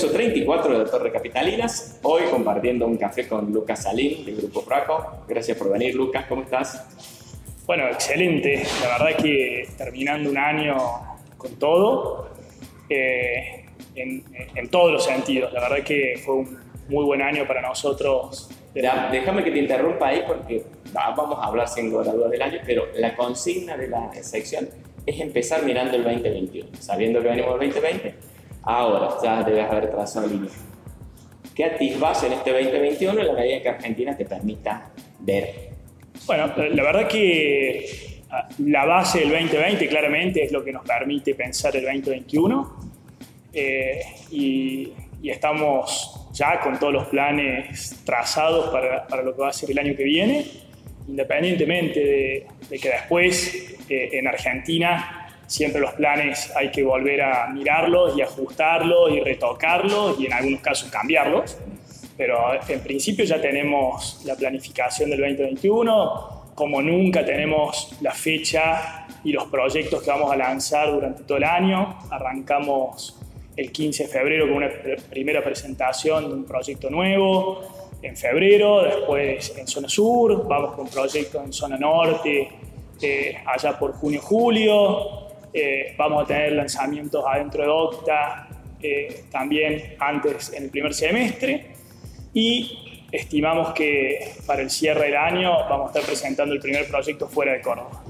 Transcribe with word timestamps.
Congreso 0.00 0.16
34 0.16 0.78
de 0.78 0.90
Torre 0.90 1.12
Capitalinas, 1.12 1.98
hoy 2.02 2.22
compartiendo 2.30 2.86
un 2.86 2.96
café 2.96 3.28
con 3.28 3.52
Lucas 3.52 3.82
Salín 3.82 4.24
del 4.24 4.36
Grupo 4.36 4.64
Praco. 4.64 5.24
Gracias 5.28 5.58
por 5.58 5.70
venir, 5.70 5.94
Lucas, 5.94 6.24
¿cómo 6.26 6.40
estás? 6.40 6.86
Bueno, 7.66 7.86
excelente. 7.86 8.62
La 8.80 8.96
verdad 8.96 9.22
que 9.22 9.68
terminando 9.76 10.30
un 10.30 10.38
año 10.38 10.78
con 11.36 11.54
todo, 11.58 12.30
eh, 12.88 13.66
en, 13.94 14.24
en, 14.54 14.68
todos 14.70 14.90
los 14.90 15.04
sentidos. 15.04 15.52
La 15.52 15.60
verdad 15.60 15.84
que 15.84 16.18
fue 16.24 16.36
un 16.36 16.58
muy 16.88 17.04
buen 17.04 17.20
año 17.20 17.46
para 17.46 17.60
nosotros. 17.60 18.48
déjame 18.72 19.44
que 19.44 19.50
te 19.50 19.58
interrumpa 19.58 20.08
ahí 20.08 20.22
porque 20.26 20.64
vamos 20.94 21.38
a 21.38 21.46
hablar 21.46 21.68
sin 21.68 21.90
dudas 21.90 22.30
del 22.30 22.40
año, 22.40 22.58
pero 22.64 22.86
la 22.94 23.14
consigna 23.14 23.76
de 23.76 23.88
la 23.88 24.10
sección 24.22 24.66
es 25.04 25.20
empezar 25.20 25.62
mirando 25.62 25.94
el 25.94 26.04
2021, 26.04 26.70
sabiendo 26.78 27.20
que 27.20 27.28
venimos 27.28 27.60
del 27.60 27.68
2020. 27.68 28.29
Ahora 28.62 29.16
ya 29.22 29.42
debes 29.42 29.70
haber 29.70 29.90
trazado 29.90 30.26
línea. 30.26 30.50
¿Qué 31.54 31.64
atisbas 31.64 32.22
en 32.24 32.32
este 32.32 32.52
2021 32.52 33.20
en 33.20 33.26
la 33.26 33.32
medida 33.32 33.62
que 33.62 33.68
Argentina 33.68 34.16
te 34.16 34.24
permita 34.24 34.90
ver? 35.20 35.70
Bueno, 36.26 36.52
la 36.56 36.82
verdad 36.82 37.08
que 37.08 38.22
ah, 38.30 38.48
la 38.58 38.84
base 38.84 39.20
del 39.20 39.30
2020 39.30 39.88
claramente 39.88 40.44
es 40.44 40.52
lo 40.52 40.62
que 40.64 40.72
nos 40.72 40.84
permite 40.84 41.34
pensar 41.34 41.74
el 41.76 41.84
2021 41.84 42.76
eh, 43.52 44.00
y, 44.30 44.92
estamos 45.22 46.28
ya 46.32 46.60
con 46.60 46.78
todos 46.78 46.92
los 46.94 47.06
planes 47.08 48.02
trazados 48.06 48.70
para, 48.70 49.06
para, 49.06 49.22
lo 49.22 49.34
que 49.34 49.42
va 49.42 49.50
a 49.50 49.52
ser 49.52 49.70
el 49.70 49.78
año 49.78 49.94
que 49.94 50.04
viene, 50.04 50.46
independientemente 51.08 52.00
de, 52.00 52.46
de 52.70 52.78
que 52.78 52.88
después 52.88 53.76
eh, 53.90 54.08
en 54.12 54.26
Argentina 54.28 55.19
siempre 55.50 55.80
los 55.80 55.94
planes 55.94 56.52
hay 56.54 56.70
que 56.70 56.84
volver 56.84 57.22
a 57.22 57.48
mirarlos 57.48 58.16
y 58.16 58.22
ajustarlos 58.22 59.10
y 59.10 59.18
retocarlos 59.18 60.18
y 60.20 60.26
en 60.26 60.32
algunos 60.32 60.60
casos 60.60 60.88
cambiarlos. 60.90 61.58
Pero 62.16 62.38
en 62.68 62.80
principio 62.80 63.24
ya 63.24 63.40
tenemos 63.40 64.22
la 64.24 64.36
planificación 64.36 65.10
del 65.10 65.20
2021, 65.20 66.52
como 66.54 66.80
nunca 66.80 67.24
tenemos 67.24 67.96
la 68.00 68.12
fecha 68.12 69.06
y 69.24 69.32
los 69.32 69.46
proyectos 69.46 70.02
que 70.04 70.10
vamos 70.10 70.30
a 70.30 70.36
lanzar 70.36 70.92
durante 70.92 71.24
todo 71.24 71.38
el 71.38 71.44
año. 71.44 71.98
Arrancamos 72.10 73.18
el 73.56 73.72
15 73.72 74.04
de 74.04 74.08
febrero 74.08 74.46
con 74.46 74.58
una 74.58 74.70
primera 75.10 75.42
presentación 75.42 76.28
de 76.28 76.34
un 76.34 76.44
proyecto 76.44 76.90
nuevo 76.90 77.62
en 78.02 78.16
febrero, 78.16 78.84
después 78.84 79.56
en 79.58 79.66
zona 79.66 79.88
sur, 79.88 80.46
vamos 80.46 80.76
con 80.76 80.84
un 80.84 80.90
proyecto 80.90 81.42
en 81.42 81.52
zona 81.52 81.76
norte 81.76 82.48
eh, 83.02 83.34
allá 83.46 83.78
por 83.78 83.92
junio-julio, 83.94 85.19
eh, 85.52 85.94
vamos 85.96 86.24
a 86.24 86.26
tener 86.26 86.52
lanzamientos 86.52 87.24
adentro 87.26 87.62
de 87.62 87.68
Octa 87.68 88.48
eh, 88.82 89.24
también 89.30 89.96
antes 89.98 90.52
en 90.52 90.64
el 90.64 90.70
primer 90.70 90.94
semestre 90.94 91.74
y 92.32 93.06
estimamos 93.12 93.72
que 93.72 94.34
para 94.46 94.62
el 94.62 94.70
cierre 94.70 95.06
del 95.06 95.16
año 95.16 95.50
vamos 95.68 95.86
a 95.86 95.88
estar 95.88 96.02
presentando 96.02 96.54
el 96.54 96.60
primer 96.60 96.88
proyecto 96.88 97.28
fuera 97.28 97.52
de 97.52 97.60
Córdoba. 97.60 98.02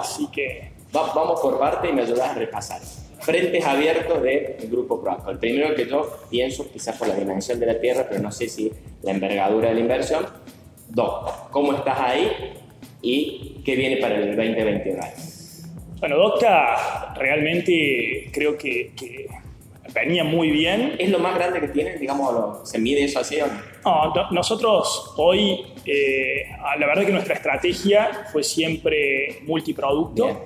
Así 0.00 0.28
que... 0.28 0.72
vamos 0.92 1.40
por 1.40 1.58
parte 1.58 1.88
y 1.88 1.92
me 1.92 2.02
ayudas 2.02 2.30
a 2.30 2.34
repasar 2.34 2.80
frentes 3.20 3.64
abiertos 3.64 4.22
del 4.22 4.56
grupo 4.70 5.02
ProAco. 5.02 5.30
El 5.30 5.38
primero 5.38 5.74
que 5.74 5.86
yo 5.86 6.18
pienso, 6.30 6.70
quizás 6.72 6.96
por 6.96 7.08
la 7.08 7.14
dimensión 7.14 7.60
de 7.60 7.66
la 7.66 7.78
Tierra, 7.78 8.06
pero 8.08 8.22
no 8.22 8.32
sé 8.32 8.48
si 8.48 8.72
la 9.02 9.10
envergadura 9.10 9.68
de 9.68 9.74
la 9.74 9.80
inversión. 9.80 10.26
Dos, 10.88 11.30
¿cómo 11.50 11.74
estás 11.74 12.00
ahí 12.00 12.54
y 13.02 13.60
qué 13.64 13.76
viene 13.76 13.98
para 13.98 14.16
el 14.16 14.34
2021? 14.34 15.37
Bueno, 16.00 16.16
Docta 16.16 17.12
realmente 17.16 18.30
creo 18.32 18.56
que, 18.56 18.92
venía 19.92 20.22
muy 20.22 20.50
bien. 20.50 20.94
¿Es 20.98 21.10
lo 21.10 21.18
más 21.18 21.34
grande 21.34 21.60
que 21.60 21.68
tienen? 21.68 21.98
Digamos, 21.98 22.68
¿se 22.68 22.78
mide 22.78 23.04
eso 23.04 23.18
así 23.20 23.40
o 23.40 23.46
no? 23.46 24.14
no 24.14 24.30
nosotros 24.30 25.14
hoy, 25.16 25.64
eh, 25.84 26.44
la 26.78 26.86
verdad 26.86 27.04
que 27.04 27.12
nuestra 27.12 27.34
estrategia 27.34 28.26
fue 28.32 28.44
siempre 28.44 29.40
multiproducto. 29.46 30.44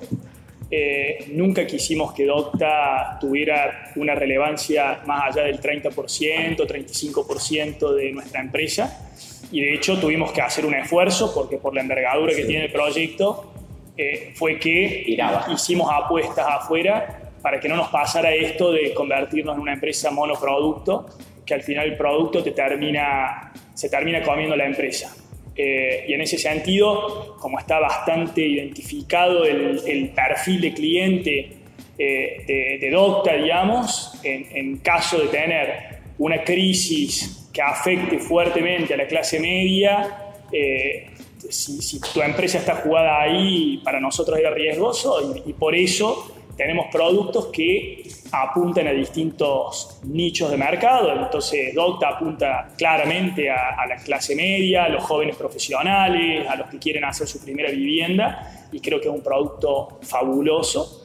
Eh, 0.71 1.25
nunca 1.33 1.67
quisimos 1.67 2.13
que 2.13 2.25
Docta 2.25 3.19
tuviera 3.21 3.91
una 3.95 4.15
relevancia 4.15 5.01
más 5.05 5.31
allá 5.31 5.43
del 5.43 5.61
30%, 5.61 6.65
35% 6.65 7.93
de 7.93 8.11
nuestra 8.11 8.41
empresa. 8.41 9.11
Y 9.51 9.61
de 9.61 9.75
hecho 9.75 9.99
tuvimos 9.99 10.31
que 10.31 10.41
hacer 10.41 10.65
un 10.65 10.73
esfuerzo 10.73 11.31
porque 11.31 11.57
por 11.57 11.75
la 11.75 11.81
envergadura 11.81 12.33
que 12.33 12.45
tiene 12.45 12.65
el 12.65 12.71
proyecto 12.71 13.52
eh, 13.97 14.31
fue 14.35 14.59
que 14.59 15.05
hicimos 15.53 15.89
apuestas 15.91 16.45
afuera 16.47 17.31
para 17.41 17.59
que 17.59 17.67
no 17.67 17.75
nos 17.75 17.89
pasara 17.89 18.33
esto 18.33 18.71
de 18.71 18.93
convertirnos 18.93 19.55
en 19.55 19.61
una 19.61 19.73
empresa 19.73 20.09
monoproducto, 20.11 21.05
que 21.45 21.53
al 21.53 21.61
final 21.61 21.87
el 21.87 21.97
producto 21.97 22.41
te 22.41 22.51
termina, 22.51 23.51
se 23.73 23.89
termina 23.89 24.23
comiendo 24.23 24.55
la 24.55 24.65
empresa. 24.65 25.13
Eh, 25.55 26.05
y 26.07 26.13
en 26.13 26.21
ese 26.21 26.37
sentido, 26.37 27.35
como 27.39 27.59
está 27.59 27.79
bastante 27.79 28.41
identificado 28.41 29.45
el, 29.45 30.11
perfil 30.15 30.61
de 30.61 30.73
cliente 30.73 31.51
eh, 31.97 32.79
de, 32.79 32.89
Docta, 32.89 33.35
digamos, 33.35 34.19
en, 34.23 34.77
caso 34.77 35.19
de 35.19 35.27
tener 35.27 35.99
una 36.17 36.43
crisis 36.43 37.49
que 37.53 37.61
afecte 37.61 38.17
fuertemente 38.17 38.93
a 38.93 38.97
la 38.97 39.05
clase 39.05 39.39
media, 39.39 40.33
eh, 40.51 41.09
si, 41.49 41.99
tu 41.99 42.21
empresa 42.21 42.57
está 42.57 42.75
jugada 42.75 43.21
ahí, 43.21 43.77
para 43.83 43.99
nosotros 43.99 44.37
era 44.37 44.51
riesgoso 44.51 45.41
y 45.45 45.53
por 45.53 45.75
eso 45.75 46.31
tenemos 46.55 46.87
productos 46.91 47.47
que 47.47 48.03
apuntan 48.31 48.87
a 48.87 48.91
distintos 48.91 49.99
nichos 50.03 50.51
de 50.51 50.57
mercado. 50.57 51.11
Entonces, 51.13 51.73
Docta 51.73 52.09
apunta 52.09 52.69
claramente 52.77 53.49
a, 53.49 53.85
la 53.87 53.97
clase 53.97 54.35
media, 54.35 54.85
a 54.85 54.89
los 54.89 55.03
jóvenes 55.03 55.35
profesionales, 55.35 56.47
a 56.47 56.55
los 56.55 56.69
que 56.69 56.77
quieren 56.77 57.05
hacer 57.05 57.27
su 57.27 57.43
primera 57.43 57.71
vivienda, 57.71 58.67
y 58.71 58.79
creo 58.79 58.99
que 58.99 59.07
es 59.07 59.13
un 59.13 59.23
producto 59.23 59.99
fabuloso. 60.01 60.99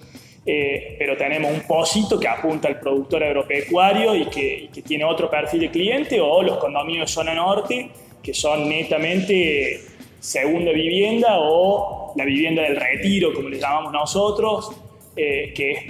Eh, 0.45 0.97
pero 0.99 1.17
tenemos 1.17 1.53
un 1.53 1.61
pocito 1.67 2.19
que 2.19 2.27
apunta 2.27 2.69
al 2.69 2.81
productor 2.81 3.23
agropecuario 3.23 4.15
y 4.15 4.27
que, 4.27 4.71
que, 4.73 4.81
tiene 4.81 5.05
otro 5.05 5.29
perfil 5.29 5.61
de 5.61 5.71
cliente, 5.71 6.21
o 6.21 6.43
los 6.43 6.57
condominios 6.57 7.11
de 7.11 7.13
zona 7.13 7.35
norte, 7.35 7.91
que 8.23 8.33
son 8.33 8.67
netamente 8.67 9.98
segunda 10.21 10.73
vivienda 10.73 11.39
o 11.39 12.13
la 12.17 12.25
vivienda 12.25 12.63
del 12.63 12.77
retiro, 12.77 13.33
como 13.33 13.49
le 13.49 13.59
llamamos 13.59 13.93
nosotros, 13.93 14.71
eh, 15.17 15.53
que 15.55 15.71
es 15.73 15.85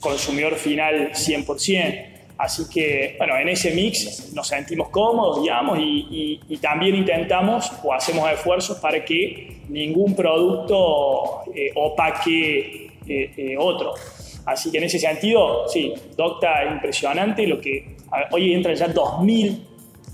consumidor 0.00 0.54
final 0.56 1.12
100%. 1.12 2.04
Así 2.38 2.68
que, 2.72 3.16
bueno, 3.18 3.36
en 3.36 3.48
ese 3.48 3.72
mix 3.72 4.32
nos 4.32 4.46
sentimos 4.46 4.90
cómodos, 4.90 5.42
digamos, 5.42 5.78
y, 5.80 6.58
también 6.60 6.94
intentamos 6.94 7.72
o 7.82 7.92
hacemos 7.92 8.30
esfuerzos 8.30 8.78
para 8.78 9.04
que 9.04 9.62
ningún 9.68 10.14
producto 10.14 11.42
eh, 11.54 11.72
opaque 11.74 12.90
eh, 13.06 13.56
otro. 13.58 13.94
Así 14.44 14.70
que 14.70 14.78
en 14.78 14.84
ese 14.84 14.98
sentido, 14.98 15.68
sí, 15.68 15.92
Docta 16.16 16.62
es 16.62 16.72
impresionante. 16.72 17.46
Lo 17.46 17.60
que, 17.60 17.96
hoy 18.30 18.54
entran 18.54 18.76
ya 18.76 18.88
2.000 18.88 19.58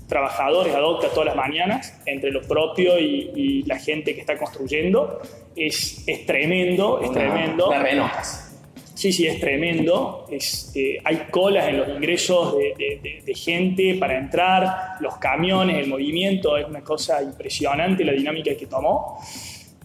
trabajadores 0.07 0.73
a 0.75 0.79
Docta 0.79 1.09
todas 1.09 1.27
las 1.27 1.35
mañanas, 1.35 1.99
entre 2.05 2.31
lo 2.31 2.41
propio 2.41 2.99
y, 2.99 3.63
la 3.65 3.79
gente 3.79 4.13
que 4.13 4.21
está 4.21 4.37
construyendo. 4.37 5.21
Es, 5.55 6.03
es 6.07 6.25
tremendo, 6.25 7.01
es 7.01 7.11
tremendo. 7.11 7.71
Sí, 8.95 9.11
sí, 9.11 9.27
es 9.27 9.39
tremendo. 9.41 10.25
Eh, 10.31 10.97
hay 11.03 11.17
colas 11.29 11.67
en 11.67 11.77
los 11.77 11.89
ingresos 11.89 12.55
de, 12.57 13.33
gente 13.35 13.95
para 13.95 14.17
entrar, 14.17 14.95
los 15.01 15.17
camiones, 15.17 15.77
el 15.77 15.87
movimiento, 15.87 16.57
es 16.57 16.65
una 16.65 16.81
cosa 16.81 17.21
impresionante 17.21 18.05
la 18.05 18.13
dinámica 18.13 18.55
que 18.55 18.67
tomó. 18.67 19.19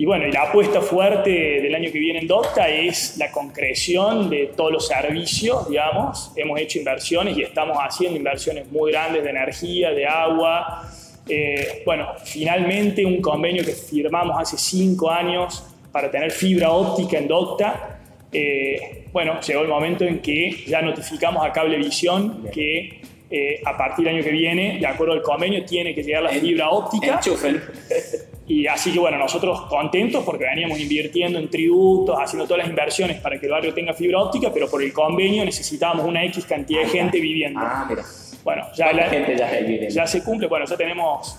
Y 0.00 0.06
bueno, 0.06 0.27
y 0.27 0.33
la 0.33 0.44
apuesta 0.44 0.81
fuerte 0.81 1.28
del 1.61 1.75
año 1.75 1.93
que 1.93 1.99
viene 1.99 2.21
en 2.21 2.27
Docta 2.27 2.66
es 2.71 3.19
la 3.19 3.31
concreción 3.31 4.31
de 4.31 4.47
todos 4.56 4.72
los 4.72 4.87
servicios, 4.87 5.69
digamos. 5.69 6.32
Hemos 6.37 6.58
hecho 6.58 6.79
inversiones 6.79 7.37
y 7.37 7.43
estamos 7.43 7.76
haciendo 7.79 8.17
inversiones 8.17 8.67
muy 8.73 8.93
grandes 8.93 9.23
de 9.23 9.29
energía, 9.29 9.91
de 9.91 10.06
agua. 10.06 10.88
Eh, 11.29 11.82
bueno, 11.85 12.14
finalmente 12.25 13.05
un 13.05 13.20
convenio 13.20 13.62
que 13.62 13.73
firmamos 13.73 14.41
hace 14.41 14.56
cinco 14.56 15.11
años 15.11 15.62
para 15.93 16.11
tener 16.11 16.31
fibra 16.31 16.70
óptica 16.70 17.19
en 17.19 17.29
Docta 17.29 17.99
eh, 18.32 19.05
bueno, 19.12 19.38
llegó 19.43 19.61
el 19.61 19.69
momento 19.69 20.05
en 20.05 20.20
que 20.20 20.64
ya 20.67 20.81
notificamos 20.81 21.44
a 21.44 21.52
Cablevisión 21.52 22.47
que 22.50 23.02
eh, 23.31 23.61
a 23.67 23.76
partir 23.76 24.06
del 24.06 24.14
año 24.14 24.25
que 24.25 24.31
viene, 24.31 24.79
de 24.79 24.87
acuerdo 24.87 25.12
al 25.12 25.20
convenio, 25.20 25.62
tiene 25.67 25.94
que 25.94 26.02
llegar 26.02 26.23
la 26.23 26.31
fibra 26.31 26.70
óptica. 26.70 27.20
Y 28.50 28.67
así 28.67 28.93
que 28.93 28.99
bueno, 28.99 29.17
nosotros 29.17 29.61
contentos 29.69 30.25
porque 30.25 30.43
veníamos 30.43 30.81
invirtiendo 30.81 31.38
en 31.38 31.49
tributos, 31.49 32.19
haciendo 32.20 32.47
todas 32.47 32.64
las 32.64 32.69
inversiones 32.69 33.20
para 33.20 33.38
que 33.38 33.47
el 33.47 33.52
barrio 33.52 33.73
tenga 33.73 33.94
fibra 33.94 34.19
óptica, 34.19 34.50
pero 34.52 34.69
por 34.69 34.82
el 34.82 34.93
convenio 34.93 35.44
necesitábamos 35.44 36.05
una 36.05 36.25
X 36.25 36.47
cantidad 36.47 36.81
de 36.81 36.88
gente 36.88 37.20
viviendo. 37.20 37.61
Ah, 37.62 37.87
mira. 37.88 38.02
Bueno, 38.43 38.64
ya, 38.75 38.93
la, 38.93 39.08
gente 39.08 39.37
ya, 39.37 39.88
ya 39.88 40.05
se 40.05 40.25
cumple, 40.25 40.49
bueno, 40.49 40.67
ya 40.67 40.76
tenemos 40.76 41.38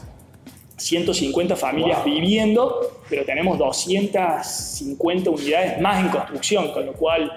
150 0.77 1.57
familias 1.57 2.01
viviendo, 2.05 3.01
pero 3.09 3.25
tenemos 3.25 3.57
250 3.57 5.31
unidades 5.31 5.81
más 5.81 6.05
en 6.05 6.11
construcción, 6.11 6.71
con 6.71 6.85
lo 6.85 6.93
cual 6.93 7.29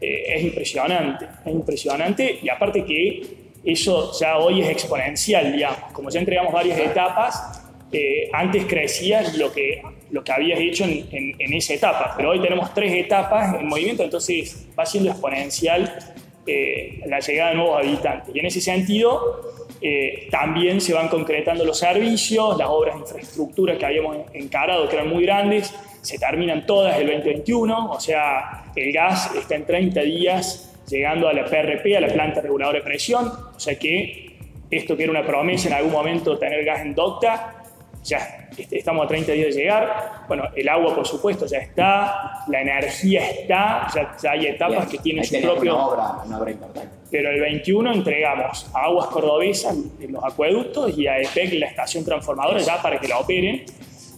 eh, 0.00 0.36
es 0.36 0.42
impresionante, 0.42 1.26
es 1.44 1.52
impresionante 1.52 2.38
y 2.42 2.48
aparte 2.48 2.82
que 2.82 3.50
eso 3.62 4.10
ya 4.18 4.38
hoy 4.38 4.62
es 4.62 4.70
exponencial, 4.70 5.52
digamos. 5.52 5.92
Como 5.92 6.08
ya 6.08 6.18
entregamos 6.18 6.50
varias 6.50 6.78
etapas, 6.78 7.57
eh, 7.92 8.28
antes 8.32 8.66
crecía 8.66 9.22
lo 9.36 9.52
que, 9.52 9.82
lo 10.10 10.22
que 10.22 10.32
habías 10.32 10.60
hecho 10.60 10.84
en, 10.84 11.06
en, 11.10 11.52
esa 11.54 11.74
etapa, 11.74 12.14
pero 12.16 12.30
hoy 12.30 12.40
tenemos 12.40 12.72
tres 12.74 12.92
etapas 12.92 13.58
en 13.58 13.66
movimiento, 13.66 14.02
entonces 14.02 14.66
va 14.78 14.84
siendo 14.84 15.10
exponencial 15.10 15.98
eh, 16.46 17.00
la 17.06 17.20
llegada 17.20 17.50
de 17.50 17.56
nuevos 17.56 17.78
habitantes. 17.78 18.34
Y 18.34 18.38
en 18.38 18.46
ese 18.46 18.60
sentido, 18.60 19.40
eh, 19.80 20.28
también 20.30 20.80
se 20.80 20.92
van 20.92 21.08
concretando 21.08 21.64
los 21.64 21.78
servicios, 21.78 22.58
las 22.58 22.68
obras 22.68 22.94
de 22.94 23.00
infraestructura 23.00 23.78
que 23.78 23.86
habíamos 23.86 24.16
encarado, 24.32 24.88
que 24.88 24.96
eran 24.96 25.08
muy 25.08 25.24
grandes, 25.24 25.74
se 26.02 26.18
terminan 26.18 26.66
todas 26.66 26.98
el 26.98 27.06
2021, 27.06 27.90
o 27.90 28.00
sea, 28.00 28.64
el 28.74 28.92
gas 28.92 29.34
está 29.34 29.56
en 29.56 29.66
30 29.66 30.00
días 30.02 30.74
llegando 30.88 31.28
a 31.28 31.32
la 31.32 31.44
PRP, 31.44 31.96
a 31.96 32.00
la 32.00 32.08
planta 32.08 32.40
reguladora 32.40 32.78
de 32.78 32.84
presión, 32.84 33.30
o 33.54 33.60
sea 33.60 33.78
que 33.78 34.28
esto 34.70 34.96
que 34.96 35.04
era 35.04 35.12
una 35.12 35.24
promesa 35.24 35.68
en 35.68 35.74
algún 35.74 35.92
momento 35.92 36.38
tener 36.38 36.64
gas 36.64 36.80
en 36.80 36.94
docta, 36.94 37.57
ya 38.04 38.48
estamos 38.70 39.04
a 39.04 39.08
30 39.08 39.32
días 39.32 39.54
de 39.54 39.60
llegar. 39.62 40.24
Bueno, 40.26 40.44
el 40.54 40.68
agua, 40.68 40.94
por 40.94 41.06
supuesto, 41.06 41.46
ya 41.46 41.58
está, 41.58 42.44
la 42.48 42.62
energía 42.62 43.28
está, 43.30 43.86
ya, 43.94 44.30
hay 44.30 44.46
etapas 44.46 44.88
que 44.88 44.98
tienen 44.98 45.24
su 45.24 45.40
propio. 45.40 45.74
Una 45.74 45.86
obra, 45.86 46.22
una 46.24 46.38
obra 46.38 46.50
importante. 46.50 46.88
Pero 47.10 47.30
el 47.30 47.40
21 47.40 47.92
entregamos 47.92 48.70
a 48.74 48.84
Aguas 48.84 49.06
Cordobesas 49.06 49.76
los 50.08 50.24
acueductos 50.24 50.96
y 50.96 51.06
a 51.06 51.18
EPEC 51.18 51.54
la 51.54 51.66
estación 51.66 52.04
transformadora 52.04 52.58
ya 52.60 52.80
para 52.82 52.98
que 53.00 53.08
la 53.08 53.18
operen. 53.18 53.64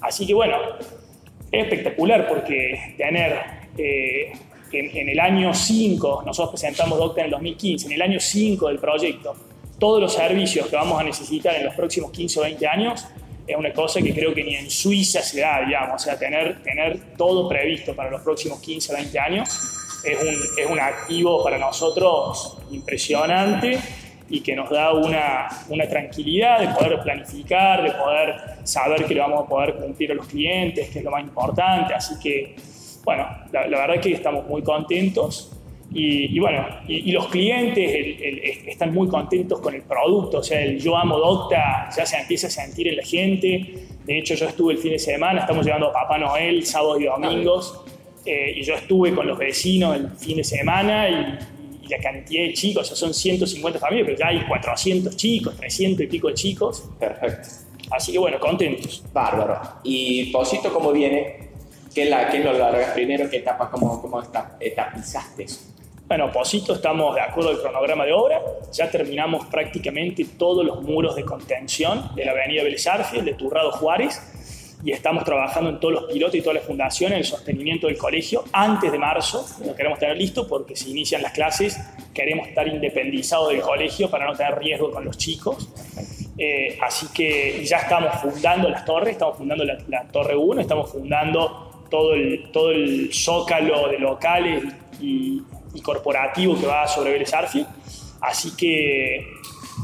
Así 0.00 0.26
que 0.26 0.34
bueno, 0.34 0.56
es 1.52 1.64
espectacular 1.64 2.28
porque 2.28 2.94
tener 2.96 3.38
eh, 3.76 4.32
en, 4.72 4.96
en, 4.96 5.08
el 5.08 5.20
año 5.20 5.52
5, 5.52 6.22
nosotros 6.24 6.60
presentamos 6.60 6.98
DOCTA 6.98 7.20
en 7.20 7.24
el 7.26 7.30
2015, 7.32 7.86
en 7.86 7.92
el 7.92 8.02
año 8.02 8.20
5 8.20 8.68
del 8.68 8.78
proyecto, 8.78 9.36
todos 9.78 10.00
los 10.00 10.12
servicios 10.12 10.68
que 10.68 10.76
vamos 10.76 11.00
a 11.00 11.04
necesitar 11.04 11.54
en 11.56 11.64
los 11.64 11.74
próximos 11.74 12.10
15 12.10 12.38
o 12.38 12.42
20 12.42 12.66
años, 12.66 13.06
es 13.46 13.56
una 13.56 13.72
cosa 13.72 14.00
que 14.00 14.14
creo 14.14 14.34
que 14.34 14.44
ni 14.44 14.54
en 14.56 14.70
Suiza 14.70 15.22
se 15.22 15.40
da, 15.40 15.60
digamos, 15.64 16.02
o 16.02 16.04
sea, 16.04 16.18
tener, 16.18 16.62
tener 16.62 17.16
todo 17.16 17.48
previsto 17.48 17.94
para 17.94 18.10
los 18.10 18.22
próximos 18.22 18.60
15 18.60 18.92
o 18.92 18.96
20 18.96 19.18
años 19.18 19.48
es 20.04 20.20
un, 20.20 20.36
es 20.58 20.66
un 20.70 20.80
activo 20.80 21.42
para 21.42 21.58
nosotros 21.58 22.58
impresionante 22.70 23.78
y 24.28 24.40
que 24.40 24.54
nos 24.54 24.70
da 24.70 24.92
una, 24.92 25.48
una, 25.68 25.88
tranquilidad 25.88 26.60
de 26.60 26.68
poder 26.68 27.02
planificar, 27.02 27.82
de 27.82 27.90
poder 27.90 28.36
saber 28.62 29.04
que 29.04 29.14
le 29.14 29.20
vamos 29.20 29.44
a 29.44 29.48
poder 29.48 29.74
cumplir 29.74 30.12
a 30.12 30.14
los 30.14 30.26
clientes, 30.26 30.88
que 30.90 31.00
es 31.00 31.04
lo 31.04 31.10
más 31.10 31.22
importante. 31.22 31.92
Así 31.94 32.16
que, 32.20 32.54
bueno, 33.02 33.26
la, 33.50 33.66
la 33.66 33.78
verdad 33.78 33.96
es 33.96 34.02
que 34.02 34.12
estamos 34.12 34.46
muy 34.46 34.62
contentos 34.62 35.59
y, 35.92 36.38
bueno, 36.38 36.64
y, 36.86 37.10
los 37.10 37.26
clientes 37.26 38.16
están 38.66 38.94
muy 38.94 39.08
contentos 39.08 39.60
con 39.60 39.74
el 39.74 39.82
producto, 39.82 40.38
o 40.38 40.42
sea, 40.42 40.60
el 40.60 40.78
yo 40.78 40.96
amo 40.96 41.18
Docta 41.18 41.90
ya 41.96 42.06
se 42.06 42.16
empieza 42.16 42.46
a 42.46 42.50
sentir 42.50 42.86
en 42.88 42.96
la 42.96 43.02
gente. 43.02 43.74
De 44.04 44.18
hecho, 44.18 44.34
yo 44.34 44.46
estuve 44.46 44.74
el 44.74 44.78
fin 44.78 44.92
de 44.92 45.00
semana, 45.00 45.40
estamos 45.40 45.66
llevando 45.66 45.88
a 45.88 45.92
Papá 45.92 46.16
Noel 46.18 46.64
sábados 46.64 47.00
y 47.00 47.06
domingos, 47.06 47.82
eh, 48.24 48.54
y 48.56 48.62
yo 48.62 48.74
estuve 48.74 49.12
con 49.12 49.26
los 49.26 49.36
vecinos 49.36 49.96
el 49.96 50.10
fin 50.10 50.36
de 50.36 50.44
semana 50.44 51.08
y, 51.08 51.38
la 51.90 51.98
cantidad 51.98 52.44
de 52.44 52.52
chicos, 52.52 52.82
o 52.82 52.84
sea, 52.84 52.96
son 52.96 53.12
150 53.12 53.80
familias, 53.80 54.06
pero 54.06 54.16
ya 54.16 54.28
hay 54.28 54.46
400 54.46 55.16
chicos, 55.16 55.56
300 55.56 56.04
y 56.04 56.06
pico 56.06 56.28
de 56.28 56.34
chicos. 56.34 56.88
Perfecto. 57.00 57.48
Así 57.90 58.12
que 58.12 58.18
bueno, 58.20 58.38
contentos. 58.38 59.02
Bárbaro. 59.12 59.58
¿Y 59.82 60.26
Posito 60.26 60.72
cómo 60.72 60.92
viene? 60.92 61.50
¿Qué, 61.92 62.04
la, 62.04 62.30
qué 62.30 62.38
lo 62.38 62.52
largas 62.52 62.90
primero? 62.90 63.28
¿Qué 63.28 63.38
etapa, 63.38 63.68
cómo, 63.72 64.00
cómo 64.00 64.22
etapizaste 64.60 65.42
eso? 65.42 65.70
Bueno, 66.10 66.32
Posito 66.32 66.74
estamos 66.74 67.14
de 67.14 67.20
acuerdo 67.20 67.50
al 67.50 67.60
cronograma 67.60 68.04
de 68.04 68.12
obra, 68.12 68.42
ya 68.72 68.90
terminamos 68.90 69.46
prácticamente 69.46 70.26
todos 70.36 70.66
los 70.66 70.82
muros 70.82 71.14
de 71.14 71.24
contención 71.24 72.10
de 72.16 72.24
la 72.24 72.32
avenida 72.32 72.62
el 72.62 73.24
de 73.24 73.34
Turrado 73.34 73.70
Juárez, 73.70 74.20
y 74.82 74.90
estamos 74.90 75.22
trabajando 75.22 75.70
en 75.70 75.78
todos 75.78 75.94
los 75.94 76.12
pilotos 76.12 76.34
y 76.34 76.40
todas 76.40 76.56
las 76.56 76.64
fundaciones, 76.64 77.12
en 77.12 77.18
el 77.20 77.24
sostenimiento 77.24 77.86
del 77.86 77.96
colegio, 77.96 78.42
antes 78.50 78.90
de 78.90 78.98
marzo, 78.98 79.46
lo 79.64 79.72
queremos 79.76 80.00
tener 80.00 80.16
listo 80.16 80.48
porque 80.48 80.74
si 80.74 80.90
inician 80.90 81.22
las 81.22 81.30
clases 81.30 81.78
queremos 82.12 82.48
estar 82.48 82.66
independizados 82.66 83.50
del 83.50 83.60
colegio 83.60 84.10
para 84.10 84.26
no 84.26 84.34
tener 84.34 84.58
riesgo 84.58 84.90
con 84.90 85.04
los 85.04 85.16
chicos. 85.16 85.68
Eh, 86.36 86.76
así 86.82 87.06
que 87.14 87.64
ya 87.64 87.76
estamos 87.76 88.16
fundando 88.16 88.68
las 88.68 88.84
torres, 88.84 89.12
estamos 89.12 89.38
fundando 89.38 89.62
la, 89.64 90.08
Torre 90.10 90.34
1, 90.34 90.60
estamos 90.60 90.90
fundando 90.90 91.86
todo 91.88 92.14
el, 92.14 92.50
todo 92.50 92.72
el 92.72 93.14
zócalo 93.14 93.86
de 93.86 93.98
locales 94.00 94.64
y 95.00 95.40
y 95.74 95.80
corporativo 95.80 96.58
que 96.58 96.66
va 96.66 96.86
sobre 96.86 97.12
Vélez 97.12 97.32
Así 98.20 98.56
que, 98.56 99.34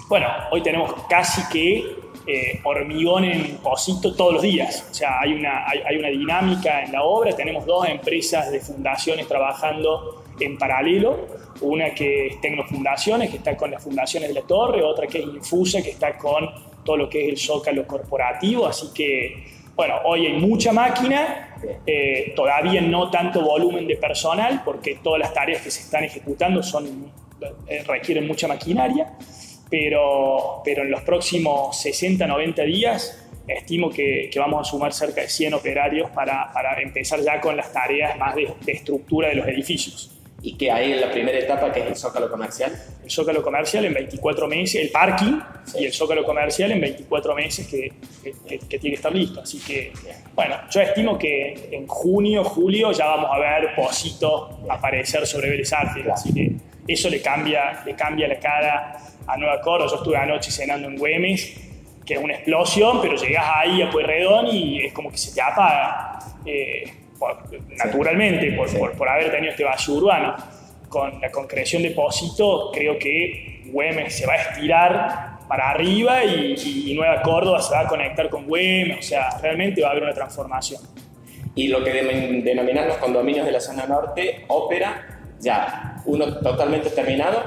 bueno, 0.08 0.26
hoy 0.50 0.62
tenemos 0.62 0.92
casi 1.08 1.42
que 1.48 1.96
eh, 2.26 2.60
hormigón 2.64 3.24
en 3.24 3.56
Posito 3.58 4.14
todos 4.14 4.34
los 4.34 4.42
días. 4.42 4.88
O 4.90 4.94
sea, 4.94 5.20
hay 5.20 5.32
una, 5.32 5.66
hay, 5.66 5.96
una 5.96 6.08
dinámica 6.08 6.82
en 6.82 6.92
la 6.92 7.02
obra. 7.02 7.34
Tenemos 7.34 7.64
dos 7.64 7.88
empresas 7.88 8.50
de 8.50 8.60
fundaciones 8.60 9.26
trabajando 9.26 10.24
en 10.38 10.58
paralelo. 10.58 11.26
Una 11.60 11.94
que 11.94 12.26
es 12.26 12.40
Tecnofundaciones, 12.40 13.30
que 13.30 13.38
está 13.38 13.56
con 13.56 13.70
las 13.70 13.82
fundaciones 13.82 14.28
de 14.28 14.34
la 14.34 14.46
torre, 14.46 14.82
otra 14.82 15.06
que 15.06 15.18
es 15.18 15.24
Infusa, 15.24 15.80
que 15.82 15.90
está 15.90 16.18
con 16.18 16.50
todo 16.84 16.96
lo 16.96 17.08
que 17.08 17.24
es 17.24 17.28
el 17.30 17.38
zócalo 17.38 17.86
corporativo. 17.86 18.66
Así 18.66 18.88
que 18.92 19.56
bueno, 19.76 19.96
hoy 20.04 20.26
hay 20.26 20.32
mucha 20.32 20.72
máquina, 20.72 21.45
eh, 21.86 22.32
todavía 22.34 22.80
no 22.80 23.10
tanto 23.10 23.42
volumen 23.42 23.86
de 23.86 23.96
personal, 23.96 24.62
porque 24.64 24.98
todas 25.02 25.20
las 25.20 25.34
tareas 25.34 25.62
que 25.62 25.70
se 25.70 25.80
están 25.80 26.04
ejecutando 26.04 26.62
son, 26.62 27.12
eh, 27.68 27.82
requieren 27.86 28.26
mucha 28.26 28.48
maquinaria, 28.48 29.14
pero, 29.70 30.62
pero 30.64 30.82
en 30.82 30.90
los 30.90 31.02
próximos 31.02 31.80
60, 31.80 32.26
90 32.26 32.62
días 32.62 33.22
estimo 33.46 33.90
que, 33.90 34.30
vamos 34.36 34.66
a 34.66 34.70
sumar 34.70 34.92
cerca 34.92 35.20
de 35.20 35.28
100 35.28 35.54
operarios 35.54 36.10
para, 36.10 36.50
para 36.52 36.80
empezar 36.80 37.20
ya 37.20 37.40
con 37.40 37.56
las 37.56 37.72
tareas 37.72 38.18
más 38.18 38.34
de 38.34 38.72
estructura 38.72 39.28
de 39.28 39.36
los 39.36 39.46
edificios 39.46 40.15
y 40.46 40.56
que 40.56 40.70
hay 40.70 40.92
en 40.92 41.00
la 41.00 41.10
primera 41.10 41.36
etapa, 41.36 41.72
que 41.72 41.80
es 41.80 41.86
el 41.86 41.96
zócalo 41.96 42.30
comercial. 42.30 42.72
El 43.02 43.10
zócalo 43.10 43.42
comercial 43.42 43.84
en 43.84 43.94
24 43.94 44.46
meses, 44.46 44.80
el 44.80 44.90
parking 44.90 45.40
y 45.76 45.86
el 45.86 45.92
zócalo 45.92 46.24
comercial 46.24 46.70
en 46.70 46.80
24 46.80 47.34
meses 47.34 47.66
que, 47.66 47.92
que, 48.22 48.78
tiene 48.78 48.90
que 48.90 48.94
estar 48.94 49.12
listo. 49.12 49.40
Así 49.40 49.58
que, 49.58 49.92
bueno, 50.36 50.54
yo 50.70 50.80
estimo 50.80 51.18
que 51.18 51.68
en 51.72 51.88
junio, 51.88 52.44
julio 52.44 52.92
ya 52.92 53.06
vamos 53.06 53.30
a 53.32 53.40
ver 53.40 53.74
Posito 53.74 54.60
aparecer 54.70 55.26
sobre 55.26 55.50
Vélez 55.50 55.72
así 55.72 56.32
que 56.32 56.52
eso 56.86 57.10
le 57.10 57.20
cambia, 57.20 57.82
le 57.84 57.96
cambia 57.96 58.28
la 58.28 58.38
cara 58.38 58.98
a 59.26 59.36
Nueva 59.36 59.60
Córdoba. 59.60 59.90
Yo 59.90 59.96
estuve 59.96 60.16
anoche 60.16 60.52
cenando 60.52 60.86
en 60.86 60.96
Güemes, 60.96 61.56
que 62.06 62.14
es 62.14 62.20
una 62.22 62.34
explosión, 62.34 63.00
pero 63.02 63.16
llegas 63.16 63.46
ahí 63.52 63.82
a 63.82 63.90
Pueyrredón 63.90 64.46
y 64.46 64.86
es 64.86 64.92
como 64.92 65.10
que 65.10 65.18
se 65.18 65.34
te 65.34 65.42
apaga. 65.42 66.20
Eh, 66.44 67.05
naturalmente, 67.76 68.52
por, 68.52 68.92
por, 68.92 69.08
haber 69.08 69.30
tenido 69.30 69.50
este 69.50 69.64
vacío 69.64 69.94
urbano. 69.94 70.36
Con 70.88 71.20
la 71.20 71.30
concreción 71.30 71.82
de 71.82 71.90
Posito, 71.90 72.70
creo 72.72 72.98
que 72.98 73.62
Güemes 73.66 74.16
se 74.16 74.26
va 74.26 74.34
a 74.34 74.36
estirar 74.36 75.36
para 75.48 75.70
arriba 75.70 76.24
y, 76.24 76.94
Nueva 76.94 77.22
Córdoba 77.22 77.60
se 77.60 77.74
va 77.74 77.80
a 77.80 77.88
conectar 77.88 78.28
con 78.28 78.46
Güemes, 78.46 78.98
o 78.98 79.02
sea, 79.02 79.38
realmente 79.40 79.82
va 79.82 79.88
a 79.88 79.90
haber 79.92 80.04
una 80.04 80.14
transformación. 80.14 80.80
Y 81.54 81.68
lo 81.68 81.82
que 81.82 81.92
denominan 82.44 82.88
los 82.88 82.98
condominios 82.98 83.46
de 83.46 83.52
la 83.52 83.60
zona 83.60 83.86
norte, 83.86 84.44
ópera, 84.48 85.20
ya, 85.40 86.02
uno 86.06 86.38
totalmente 86.38 86.90
terminado, 86.90 87.42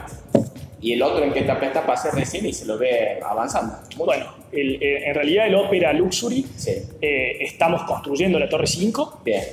y 0.81 0.93
el 0.93 1.01
otro 1.01 1.23
en 1.23 1.33
qué 1.33 1.39
etapa 1.39 1.65
está 1.65 1.85
para 1.85 2.11
recién 2.11 2.45
y 2.45 2.53
se 2.53 2.65
lo 2.65 2.77
ve 2.77 3.19
avanzando. 3.23 3.75
Bueno, 3.97 4.33
eh, 4.51 5.03
en 5.05 5.13
realidad 5.13 5.47
el 5.47 5.55
Opera 5.55 5.91
Luxury 5.93 6.45
eh, 7.01 7.37
estamos 7.41 7.83
construyendo 7.83 8.39
la 8.39 8.47
Torre 8.47 8.67
5. 8.67 9.21
Bien. 9.23 9.43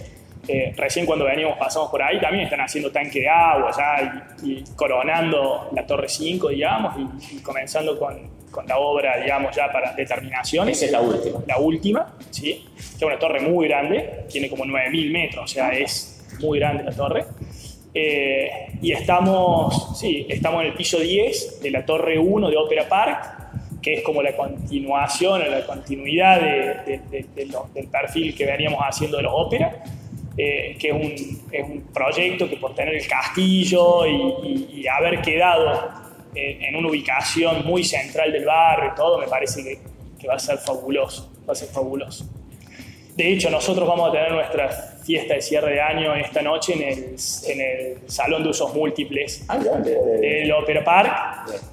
Eh, 0.49 0.73
recién 0.77 1.05
cuando 1.07 1.25
veníamos 1.25 1.59
pasamos 1.59 1.91
por 1.91 2.01
ahí 2.01 2.21
también 2.21 2.45
están 2.45 2.61
haciendo 2.61 2.93
tanque 2.93 3.19
de 3.19 3.29
agua 3.29 3.73
ya 3.77 4.37
y, 4.45 4.63
coronando 4.77 5.71
la 5.73 5.85
Torre 5.85 6.09
5, 6.09 6.51
digamos, 6.51 6.95
y, 7.33 7.39
comenzando 7.41 7.99
con, 7.99 8.31
con, 8.53 8.65
la 8.65 8.79
obra, 8.79 9.21
digamos, 9.21 9.57
ya 9.57 9.73
para 9.73 9.93
determinaciones. 9.93 10.77
Esa 10.77 10.87
es 10.87 10.93
la 10.93 11.01
última. 11.01 11.41
La 11.49 11.59
última, 11.59 12.15
sí. 12.31 12.65
Es 12.77 13.03
una 13.03 13.19
torre 13.19 13.41
muy 13.41 13.67
grande, 13.67 14.25
tiene 14.31 14.49
como 14.49 14.65
9.000 14.65 15.13
metros, 15.13 15.45
o 15.45 15.49
sea, 15.49 15.71
es 15.71 16.25
muy 16.41 16.61
grande 16.61 16.85
la 16.85 16.93
torre. 16.93 17.25
Eh, 17.99 18.51
y 18.83 18.93
estamos, 18.93 19.99
sí, 19.99 20.27
estamos 20.29 20.61
en 20.61 20.67
el 20.67 20.75
piso 20.75 20.99
10 20.99 21.63
de 21.63 21.71
la 21.71 21.87
Torre 21.87 22.19
1 22.19 22.51
de 22.51 22.57
Opera 22.59 22.87
Park, 22.87 23.81
que 23.81 23.95
es 23.95 24.03
como 24.03 24.23
la 24.23 24.37
continuación 24.37 25.41
o 25.41 25.45
la 25.47 25.65
continuidad 25.65 26.43
del 26.43 27.89
perfil 27.91 28.37
que 28.37 28.45
veníamos 28.45 28.81
haciendo 28.83 29.17
de 29.17 29.23
los 29.23 29.33
óperas, 29.35 29.77
eh, 30.37 30.77
que 30.79 30.89
es 30.89 30.95
un, 30.95 31.43
es 31.51 31.65
un, 31.67 31.85
proyecto 31.95 32.51
que 32.51 32.57
por 32.57 32.75
tener 32.75 32.95
el 32.95 33.09
castillo 33.09 34.07
y, 34.07 34.87
haber 34.87 35.23
quedado 35.23 35.89
en, 36.35 36.77
una 36.77 36.89
ubicación 36.89 37.65
muy 37.65 37.83
central 37.83 38.31
del 38.31 38.45
barrio 38.45 38.91
y 38.93 38.95
todo, 38.95 39.19
me 39.19 39.27
parece 39.27 39.65
que, 39.65 39.79
que 40.21 40.29
va 40.29 40.35
a 40.35 40.39
ser 40.39 40.59
fabuloso, 40.59 41.33
va 41.49 41.55
a 41.55 41.57
ser 41.57 41.69
fabuloso. 41.71 42.29
De 43.17 43.33
hecho, 43.33 43.49
nosotros 43.51 43.89
vamos 43.89 44.11
a 44.11 44.13
tener 44.13 44.31
nuestra 44.31 44.69
fiesta 45.03 45.35
de 45.35 45.41
cierre 45.41 45.73
de 45.73 45.81
año 45.81 46.15
esta 46.15 46.43
noche 46.43 46.75
en 46.75 46.83
el, 46.83 47.17
en 47.47 47.61
el 47.61 48.11
Salón 48.11 48.43
de 48.43 48.51
Usos 48.51 48.75
Múltiples 48.75 49.43
Ah, 49.49 49.57
del 49.57 50.53
Opera 50.53 50.85
Park. 50.85 51.13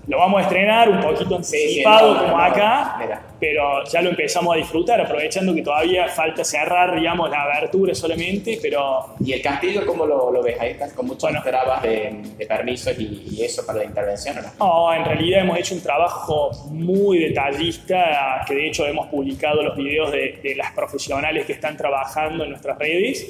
Lo 0.08 0.20
vamos 0.20 0.40
a 0.40 0.44
estrenar 0.44 0.90
un 0.90 1.02
poquito 1.02 1.44
Sí, 1.44 1.58
sí, 1.58 1.64
anticipado 1.64 2.14
no, 2.14 2.20
como 2.22 2.38
no, 2.38 2.44
acá, 2.44 2.96
mira. 3.00 3.22
Pero 3.44 3.84
ya 3.92 4.02
lo 4.02 4.12
empezamos 4.12 4.54
a 4.56 4.58
disfrutar, 4.58 5.02
aprovechando 5.02 5.54
que 5.54 5.62
todavía 5.62 6.08
falta 6.08 6.46
cerrar, 6.46 6.96
digamos, 6.98 7.30
la 7.30 7.42
abertura 7.44 7.94
solamente, 7.94 8.58
pero 8.62 9.16
¿Y 9.20 9.34
el 9.34 9.42
castillo 9.42 9.86
cómo 9.86 10.06
lo, 10.06 10.32
lo 10.32 10.42
ves? 10.42 10.58
Ahí 10.62 10.70
estás 10.72 10.94
con 10.94 11.08
muchas 11.08 11.24
Bueno. 11.24 11.42
trabas 11.44 11.82
de, 11.84 12.22
de 12.38 12.46
permisos 12.46 12.98
y, 12.98 13.26
y 13.32 13.44
eso 13.44 13.66
para 13.66 13.80
la 13.80 13.84
intervención, 13.86 14.38
¿o 14.60 14.88
no? 14.88 14.94
En 14.94 15.04
realidad 15.04 15.42
hemos 15.42 15.60
hecho 15.60 15.76
un 15.76 15.82
trabajo 15.84 16.52
muy 16.70 17.20
detallista, 17.20 18.46
que 18.48 18.56
de 18.56 18.68
hecho 18.70 18.88
hemos 18.88 19.08
publicado 19.08 19.62
los 19.62 19.76
videos 19.76 20.10
de, 20.14 20.40
de 20.42 20.56
las 20.56 20.72
profesionales 20.72 21.46
que 21.46 21.52
están 21.52 21.76
trabajando 21.76 22.46
en 22.46 22.52
nuestras 22.52 22.78
redes, 22.78 23.28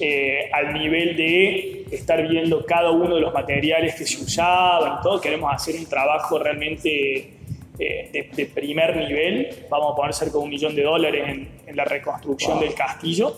eh, 0.00 0.48
al 0.50 0.72
nivel 0.72 1.14
de 1.14 1.84
estar 1.92 2.26
viendo 2.26 2.64
cada 2.64 2.90
uno 2.90 3.16
de 3.16 3.20
los 3.20 3.34
materiales 3.34 3.94
que 3.96 4.06
se 4.06 4.16
usaban 4.22 4.98
y 4.98 5.02
todo. 5.02 5.20
Queremos 5.20 5.52
hacer 5.52 5.74
un 5.76 5.84
trabajo 5.84 6.38
realmente 6.38 7.41
eh, 7.82 8.08
de, 8.12 8.28
de 8.34 8.46
primer 8.46 8.96
nivel. 8.96 9.48
Vamos 9.70 9.92
a 9.92 9.96
poner 9.96 10.14
cerca 10.14 10.32
de 10.34 10.38
un 10.44 10.50
millón 10.50 10.74
de 10.74 10.82
dólares 10.82 11.22
en, 11.26 11.48
en 11.66 11.76
la 11.76 11.84
reconstrucción 11.84 12.54
Wow. 12.58 12.62
del 12.64 12.74
castillo, 12.74 13.34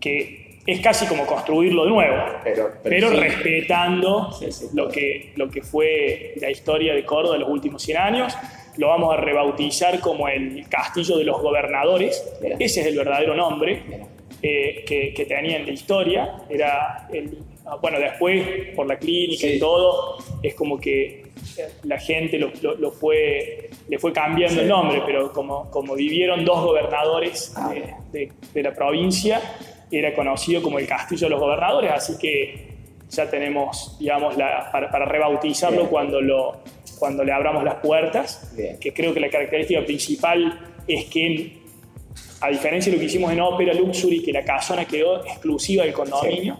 que 0.00 0.58
es 0.66 0.80
casi 0.80 1.06
como 1.06 1.24
construirlo 1.26 1.84
de 1.84 1.90
nuevo 1.90 2.16
Pero, 2.44 2.70
pero 2.82 3.10
sí. 3.10 3.16
respetando 3.16 4.30
Sí, 4.32 4.52
sí. 4.52 4.66
lo, 4.74 4.88
que, 4.88 5.32
lo 5.36 5.48
que 5.48 5.62
fue 5.62 6.34
la 6.40 6.50
historia 6.50 6.94
de 6.94 7.04
Córdoba 7.04 7.36
en 7.36 7.40
los 7.42 7.50
últimos 7.50 7.82
100 7.82 7.98
años. 7.98 8.34
Lo 8.76 8.88
vamos 8.88 9.12
a 9.12 9.16
rebautizar 9.16 9.98
como 10.00 10.28
el 10.28 10.64
Castillo 10.68 11.18
de 11.18 11.24
los 11.24 11.40
Gobernadores. 11.42 12.22
Mira. 12.42 12.56
Ese 12.58 12.80
es 12.80 12.86
el 12.86 12.96
verdadero 12.96 13.34
nombre 13.34 13.82
eh, 14.42 14.84
que, 14.86 15.12
que 15.12 15.24
tenía 15.24 15.56
en 15.56 15.66
la 15.66 15.72
historia. 15.72 16.36
Era 16.48 17.08
el, 17.12 17.38
ah, 17.66 17.76
bueno, 17.80 17.98
después 17.98 18.46
por 18.76 18.86
la 18.86 18.96
clínica 18.96 19.40
Sí. 19.48 19.54
y 19.54 19.58
todo, 19.58 20.18
es 20.42 20.54
como 20.54 20.78
que 20.78 21.24
la 21.84 21.98
gente 21.98 22.38
lo, 22.38 22.52
lo- 22.62 22.76
lo 22.76 22.90
fue, 22.92 23.69
le 23.90 23.98
fue 23.98 24.12
cambiando 24.12 24.54
Sí. 24.54 24.60
el 24.60 24.68
nombre, 24.68 25.02
pero 25.04 25.32
como, 25.32 25.68
como 25.70 25.94
vivieron 25.94 26.44
dos 26.44 26.62
gobernadores 26.64 27.52
Ah, 27.56 27.70
de, 27.74 27.94
de- 28.12 28.32
de 28.54 28.62
la 28.62 28.72
provincia, 28.72 29.40
era 29.90 30.14
conocido 30.14 30.62
como 30.62 30.78
el 30.78 30.86
Castillo 30.86 31.26
de 31.26 31.30
los 31.30 31.40
Gobernadores, 31.40 31.90
así 31.90 32.16
que 32.16 32.68
ya 33.10 33.28
tenemos, 33.28 33.96
digamos, 33.98 34.36
la, 34.36 34.70
para, 34.70 34.88
para 34.90 35.04
rebautizarlo 35.06 35.78
Bien. 35.78 35.88
cuando, 35.90 36.20
lo, 36.20 36.60
cuando 37.00 37.24
le 37.24 37.32
abramos 37.32 37.64
las 37.64 37.74
puertas, 37.76 38.52
Bien. 38.56 38.78
que 38.78 38.94
creo 38.94 39.12
que 39.12 39.18
la 39.18 39.28
característica 39.28 39.84
principal 39.84 40.60
es 40.86 41.06
que, 41.06 41.58
a 42.40 42.48
diferencia 42.48 42.90
de 42.92 42.96
lo 42.96 43.00
que 43.00 43.06
hicimos 43.06 43.32
en 43.32 43.40
Opera 43.40 43.74
Luxury, 43.74 44.22
que 44.22 44.32
la 44.32 44.44
casona 44.44 44.84
quedó 44.84 45.24
exclusiva 45.26 45.82
del 45.84 45.92
condominio, 45.92 46.58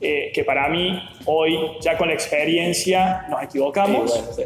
eh, 0.00 0.30
que 0.34 0.44
para 0.44 0.68
mí 0.68 1.00
hoy, 1.24 1.58
ya 1.80 1.96
con 1.96 2.08
la 2.08 2.14
experiencia, 2.14 3.26
nos 3.30 3.42
equivocamos. 3.42 4.12
Sí, 4.12 4.20
bueno, 4.20 4.32
sí. 4.36 4.42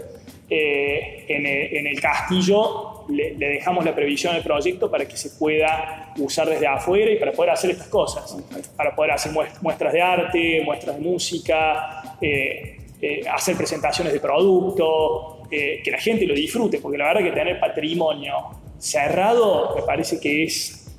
Eh, 0.54 1.24
en, 1.28 1.86
el, 1.86 1.98
castillo 1.98 3.06
le, 3.08 3.32
dejamos 3.36 3.86
la 3.86 3.94
previsión 3.94 4.34
del 4.34 4.42
proyecto 4.42 4.90
para 4.90 5.08
que 5.08 5.16
se 5.16 5.30
pueda 5.30 6.12
usar 6.18 6.46
desde 6.46 6.66
afuera 6.66 7.10
y 7.10 7.16
para 7.16 7.32
poder 7.32 7.52
hacer 7.52 7.70
estas 7.70 7.86
cosas, 7.86 8.36
para 8.76 8.94
poder 8.94 9.12
hacer 9.12 9.32
muest- 9.32 9.62
muestras 9.62 9.94
de 9.94 10.02
arte, 10.02 10.60
muestras 10.62 10.96
de 10.96 11.02
música, 11.02 12.18
eh, 12.20 12.76
eh, 13.00 13.22
hacer 13.32 13.56
presentaciones 13.56 14.12
de 14.12 14.20
producto, 14.20 15.38
que 15.48 15.90
la 15.90 15.98
gente 15.98 16.26
lo 16.26 16.34
disfrute, 16.34 16.80
porque 16.80 16.98
la 16.98 17.06
verdad 17.06 17.22
que 17.22 17.32
tener 17.32 17.58
patrimonio 17.58 18.34
cerrado 18.78 19.74
me 19.74 19.82
parece 19.82 20.20
que 20.20 20.44
es, 20.44 20.94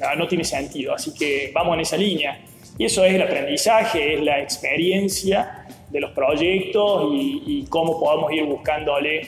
no, 0.00 0.14
no 0.16 0.28
tiene 0.28 0.44
sentido, 0.44 0.94
así 0.94 1.12
que 1.12 1.50
vamos 1.52 1.74
en 1.74 1.80
esa 1.80 1.98
línea. 1.98 2.40
Y 2.78 2.86
eso 2.86 3.04
es 3.04 3.12
el 3.12 3.20
aprendizaje, 3.20 4.14
es 4.14 4.20
la 4.22 4.40
experiencia 4.40 5.57
de 5.90 6.00
los 6.00 6.10
proyectos 6.12 7.10
y, 7.12 7.42
y 7.46 7.66
cómo 7.68 7.98
podamos 7.98 8.32
ir 8.32 8.44
buscándole 8.44 9.22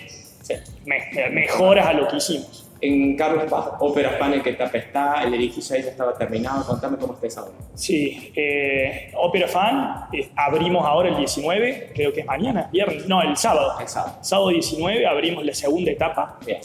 me- 0.85 1.31
mejoras 1.31 1.87
a 1.87 1.93
lo 1.93 2.09
que 2.09 2.17
hicimos. 2.17 2.67
En 2.83 3.15
Carlos 3.15 3.45
Paz, 3.51 3.73
Ópera 3.81 4.13
Fan, 4.19 4.33
¿en 4.33 4.43
qué 4.43 4.51
etapa 4.51 4.79
está? 4.79 5.23
El 5.23 5.35
edificio 5.35 5.77
ahí 5.77 5.83
ya 5.83 5.91
estaba 5.91 6.17
terminado. 6.17 6.65
Contame 6.67 6.97
cómo 6.97 7.13
está 7.13 7.27
esa 7.27 7.43
obra. 7.43 7.53
Sí, 7.75 8.33
eh, 8.35 9.13
Opera 9.17 9.47
Fan, 9.49 10.07
eh, 10.15 10.31
abrimos 10.35 10.87
ahora 10.87 11.11
el 11.11 11.17
19, 11.19 11.93
creo 11.95 12.11
que 12.15 12.21
es 12.21 12.27
mañana, 12.27 12.71
viernes, 12.73 13.07
no, 13.07 13.21
el 13.21 13.37
sábado. 13.37 13.75
El 13.79 13.87
sábado. 13.87 14.17
Sábado 14.23 14.49
19 14.49 15.07
abrimos 15.07 15.45
la 15.45 15.53
segunda 15.53 15.91
etapa. 15.91 16.39
Bien. 16.47 16.59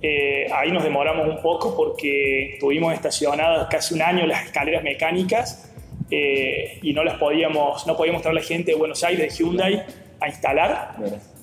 Eh, 0.00 0.46
ahí 0.54 0.70
nos 0.72 0.84
demoramos 0.84 1.28
un 1.28 1.42
poco 1.42 1.76
porque 1.76 2.56
tuvimos 2.60 2.94
estacionadas 2.94 3.66
casi 3.68 3.94
un 3.94 4.00
año 4.00 4.24
las 4.26 4.46
escaleras 4.46 4.82
mecánicas 4.82 5.67
eh, 6.10 6.78
y 6.82 6.92
no 6.92 7.04
las 7.04 7.14
podíamos, 7.18 7.86
no 7.86 7.96
podíamos 7.96 8.22
traer 8.22 8.34
la 8.36 8.42
gente 8.42 8.72
de 8.72 8.76
Buenos 8.78 9.02
Aires, 9.04 9.36
de 9.38 9.44
Hyundai, 9.44 9.84
a 10.20 10.28
instalar 10.28 10.96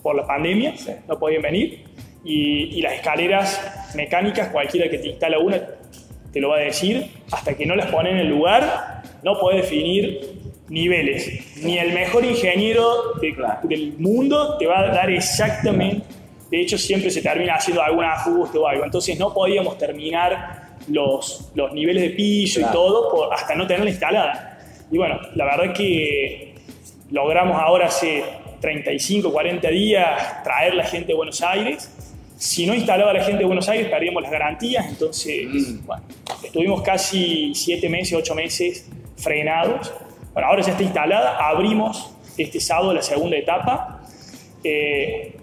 por 0.03 0.15
la 0.15 0.25
pandemia, 0.27 0.75
Sí. 0.77 0.91
no 1.07 1.17
podían 1.19 1.41
venir. 1.41 1.83
Y, 2.23 2.77
y 2.77 2.81
las 2.81 2.93
escaleras 2.93 3.93
mecánicas, 3.95 4.47
cualquiera 4.49 4.89
que 4.89 4.97
te 4.97 5.09
instala 5.09 5.37
una 5.39 5.61
te 6.33 6.41
lo 6.41 6.49
va 6.49 6.57
a 6.57 6.61
decir, 6.61 7.07
hasta 7.31 7.53
que 7.55 7.65
no 7.65 7.75
las 7.77 7.85
pone 7.91 8.09
en 8.11 8.17
el 8.17 8.27
lugar, 8.27 9.03
no 9.23 9.39
puede 9.39 9.57
definir 9.61 10.19
niveles. 10.67 11.57
Ni 11.63 11.77
el 11.77 11.93
mejor 11.93 12.25
ingeniero 12.25 13.13
de- 13.21 13.35
del 13.63 13.93
mundo 13.99 14.57
te 14.57 14.65
va 14.65 14.79
a 14.81 14.87
dar 14.87 15.09
exactamente, 15.11 16.05
de 16.51 16.61
hecho 16.61 16.77
siempre 16.77 17.09
se 17.09 17.21
termina 17.21 17.55
haciendo 17.55 17.81
algún 17.81 18.03
ajuste 18.03 18.57
o 18.57 18.67
algo, 18.67 18.83
entonces 18.83 19.17
no 19.17 19.33
podíamos 19.33 19.77
terminar 19.77 20.75
los, 20.89 21.51
los 21.55 21.71
niveles 21.71 22.03
de 22.03 22.09
piso 22.09 22.59
Claro. 22.59 22.71
y 22.71 22.75
todo 22.75 23.11
por- 23.11 23.33
hasta 23.33 23.55
no 23.55 23.65
tenerla 23.65 23.89
instalada. 23.91 24.54
Y 24.91 24.97
bueno, 24.97 25.19
la 25.35 25.45
verdad 25.45 25.73
que 25.73 26.55
logramos 27.11 27.57
ahora 27.61 27.87
hace 27.87 28.23
35, 28.61 29.31
40 29.31 29.67
días 29.69 30.43
traer 30.43 30.75
la 30.75 30.85
gente 30.85 31.07
de 31.07 31.13
Buenos 31.13 31.41
Aires. 31.41 31.91
Si 32.37 32.65
no 32.65 32.73
instalaba 32.73 33.13
la 33.13 33.23
gente 33.23 33.39
de 33.39 33.45
Buenos 33.45 33.67
Aires, 33.69 33.87
perdíamos 33.89 34.21
las 34.23 34.31
garantías. 34.31 34.85
Entonces, 34.87 35.45
Mm. 35.47 35.85
bueno, 35.85 36.03
estuvimos 36.43 36.81
casi 36.81 37.53
7 37.55 37.89
meses, 37.89 38.13
8 38.17 38.35
meses 38.35 38.89
frenados. 39.17 39.93
Bueno, 40.33 40.49
ahora 40.49 40.61
ya 40.61 40.71
está 40.71 40.83
instalada. 40.83 41.37
Abrimos 41.37 42.11
este 42.37 42.59
sábado 42.59 42.93
la 42.93 43.01
segunda 43.01 43.37
etapa. 43.37 44.01
Eh, 44.63 45.37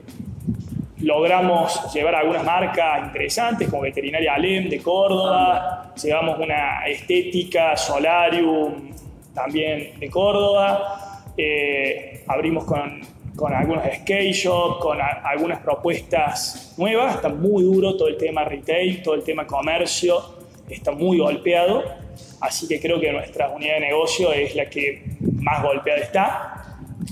logramos 1.00 1.92
llevar 1.92 2.14
algunas 2.14 2.44
marcas 2.44 3.06
interesantes 3.06 3.68
como 3.68 3.82
Veterinaria 3.82 4.34
Alem 4.34 4.68
de 4.68 4.78
Córdoba, 4.80 5.92
llevamos 6.00 6.38
una 6.38 6.86
estética 6.86 7.76
Solarium 7.76 8.90
también 9.34 9.98
de 9.98 10.10
Córdoba, 10.10 11.24
eh, 11.36 12.24
abrimos 12.28 12.64
con, 12.64 13.00
con 13.36 13.52
algunos 13.54 13.84
skate 13.84 14.32
shop, 14.34 14.78
con 14.80 15.00
a- 15.00 15.22
algunas 15.24 15.60
propuestas 15.60 16.74
nuevas, 16.76 17.14
está 17.16 17.28
muy 17.28 17.62
duro 17.64 17.96
todo 17.96 18.08
el 18.08 18.16
tema 18.16 18.44
retail, 18.44 19.02
todo 19.02 19.14
el 19.14 19.22
tema 19.24 19.46
comercio, 19.46 20.20
está 20.68 20.92
muy 20.92 21.18
golpeado, 21.18 21.82
así 22.40 22.68
que 22.68 22.80
creo 22.80 23.00
que 23.00 23.10
nuestra 23.12 23.48
unidad 23.50 23.74
de 23.74 23.80
negocio 23.80 24.32
es 24.32 24.54
la 24.54 24.66
que 24.66 25.02
más 25.40 25.62
golpeada 25.62 26.00
está. 26.00 26.58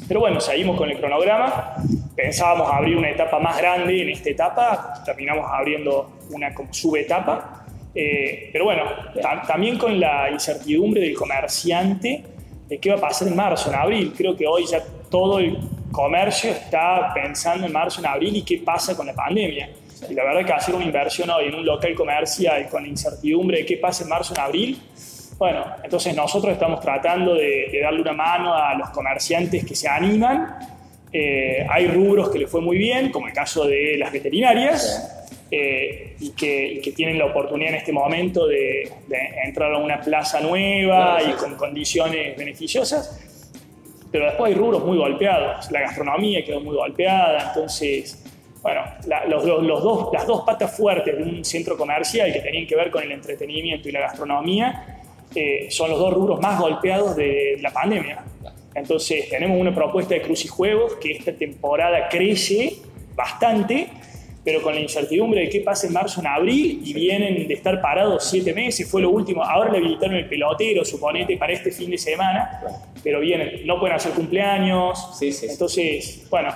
Pero 0.07 0.21
bueno, 0.21 0.41
seguimos 0.41 0.77
con 0.77 0.89
el 0.91 0.99
cronograma. 0.99 1.75
Pensábamos 2.17 2.71
abrir 2.71 2.97
una 2.97 3.11
etapa 3.11 3.39
más 3.39 3.57
grande 3.59 4.03
en 4.03 4.09
esta 4.11 4.31
etapa, 4.31 5.03
terminamos 5.05 5.47
abriendo 5.49 6.19
una 6.31 6.53
como 6.55 6.73
subetapa. 6.73 7.65
Eh, 7.95 8.51
pero 8.53 8.65
bueno, 8.67 8.85
ta- 9.21 9.43
también 9.47 9.77
con 9.79 9.99
la 9.99 10.31
incertidumbre 10.31 11.01
del 11.01 11.15
comerciante 11.15 12.23
de 12.69 12.79
qué 12.79 12.91
va 12.91 12.97
a 12.97 13.01
pasar 13.01 13.29
en 13.29 13.37
marzo, 13.37 13.69
en 13.71 13.77
abril. 13.77 14.13
Creo 14.17 14.37
que 14.37 14.47
hoy 14.47 14.65
ya 14.67 14.81
todo 15.11 15.39
el 15.41 15.59
comercio 15.91 16.51
está 16.53 17.13
pensando 17.13 17.67
en 17.67 17.73
marzo, 17.73 18.01
en 18.01 18.07
abril 18.07 18.37
y 18.37 18.43
qué 18.43 18.59
pasa 18.59 18.97
con 18.97 19.07
la 19.07 19.15
pandemia. 19.15 19.71
Y 20.09 20.15
la 20.15 20.25
verdad 20.25 20.47
que 20.47 20.53
hacer 20.53 20.75
una 20.75 20.85
inversión 20.85 21.29
hoy 21.31 21.47
en 21.49 21.55
un 21.57 21.67
local 21.67 21.95
comercial 21.95 22.69
con 22.69 22.83
la 22.85 22.89
incertidumbre 22.89 23.59
de 23.59 23.67
qué 23.67 23.77
pasa 23.77 24.05
en 24.05 24.09
marzo, 24.09 24.35
en 24.35 24.41
abril, 24.41 24.79
bueno, 25.37 25.65
entonces 25.83 26.15
nosotros 26.15 26.53
estamos 26.53 26.81
tratando 26.81 27.35
de, 27.35 27.69
de 27.73 27.81
darle 27.81 28.03
una 28.03 28.13
mano 28.13 28.55
a 28.55 28.75
los 28.75 28.91
comerciantes 28.91 29.65
que 29.65 29.75
se 29.75 29.89
animan. 29.89 30.59
Eh, 31.13 31.67
hay 31.69 31.89
rubros 31.89 32.29
que 32.31 32.39
les 32.39 32.51
fue 32.51 32.61
muy 32.61 32.77
bien, 32.79 33.11
como 33.11 33.27
el 33.27 33.33
caso 33.33 33.67
de 33.67 33.97
las 33.99 34.13
veterinarias, 34.13 35.20
eh, 35.51 36.15
y, 36.21 36.31
que, 36.33 36.75
y 36.75 36.81
que 36.81 36.93
tienen 36.93 37.19
la 37.19 37.27
oportunidad 37.27 37.71
en 37.73 37.77
este 37.79 37.93
momento 37.93 38.47
de, 38.47 38.91
de 39.09 39.19
entrar 39.45 39.73
a 39.75 39.79
una 39.79 40.01
plaza 40.01 40.41
nueva 40.41 41.17
Claro, 41.19 41.25
sí, 41.25 41.31
y 41.31 41.35
con 41.41 41.55
condiciones 41.57 42.37
beneficiosas. 42.37 43.21
Pero 44.13 44.25
después 44.27 44.53
hay 44.53 44.59
rubros 44.59 44.85
muy 44.85 44.97
golpeados. 44.99 45.71
La 45.71 45.81
gastronomía 45.81 46.45
quedó 46.45 46.61
muy 46.61 46.75
golpeada, 46.77 47.49
entonces, 47.49 48.25
bueno, 48.63 48.83
la- 49.07 49.25
los, 49.27 49.45
los- 49.45 49.63
los 49.63 49.83
dos, 49.83 50.09
las 50.13 50.27
dos 50.27 50.43
patas 50.45 50.77
fuertes 50.77 51.17
de 51.17 51.23
un 51.23 51.45
centro 51.45 51.77
comercial 51.77 52.33
que 52.33 52.41
tenían 52.41 52.67
que 52.67 52.77
ver 52.77 52.91
con 52.91 53.03
el 53.03 53.13
entretenimiento 53.13 53.89
y 53.89 53.93
la 53.93 54.01
gastronomía 54.01 54.97
eh, 55.35 55.69
son 55.71 55.91
los 55.91 55.99
dos 56.01 56.13
rubros 56.13 56.41
más 56.41 56.59
golpeados 56.61 57.15
de 57.17 57.57
la 57.61 57.71
pandemia. 57.73 58.25
Entonces, 58.75 59.29
tenemos 59.29 59.59
una 59.61 59.75
propuesta 59.75 60.15
de 60.15 60.23
Cruz 60.23 60.45
y 60.45 60.49
Juegos 60.49 60.95
que 60.97 61.13
esta 61.13 61.33
temporada 61.33 62.09
crece 62.09 62.75
bastante, 63.15 63.89
pero 64.45 64.63
con 64.63 64.75
la 64.75 64.81
incertidumbre 64.81 65.43
de 65.43 65.49
qué 65.51 65.61
pasa 65.61 65.87
en 65.87 65.93
marzo, 65.93 66.21
en 66.21 66.27
abril, 66.27 66.81
y 66.85 66.93
vienen 66.95 67.47
de 67.47 67.55
estar 67.55 67.81
parados 67.81 68.25
siete 68.25 68.55
meses, 68.55 68.91
fue 68.91 69.03
lo 69.03 69.11
último, 69.11 69.43
ahora 69.45 69.71
le 69.71 69.79
habilitaron 69.79 70.17
el 70.17 70.27
pelotero, 70.29 70.85
suponete, 70.85 71.37
para 71.37 71.53
este 71.53 71.71
fin 71.71 71.91
de 71.91 71.99
semana, 71.99 72.61
pero 73.05 73.21
vienen, 73.21 73.67
no 73.67 73.79
pueden 73.79 73.97
hacer 73.97 74.13
cumpleaños, 74.13 75.17
Sí, 75.19 75.31
sí, 75.33 75.47
sí. 75.47 75.53
entonces, 75.53 76.27
bueno, 76.31 76.55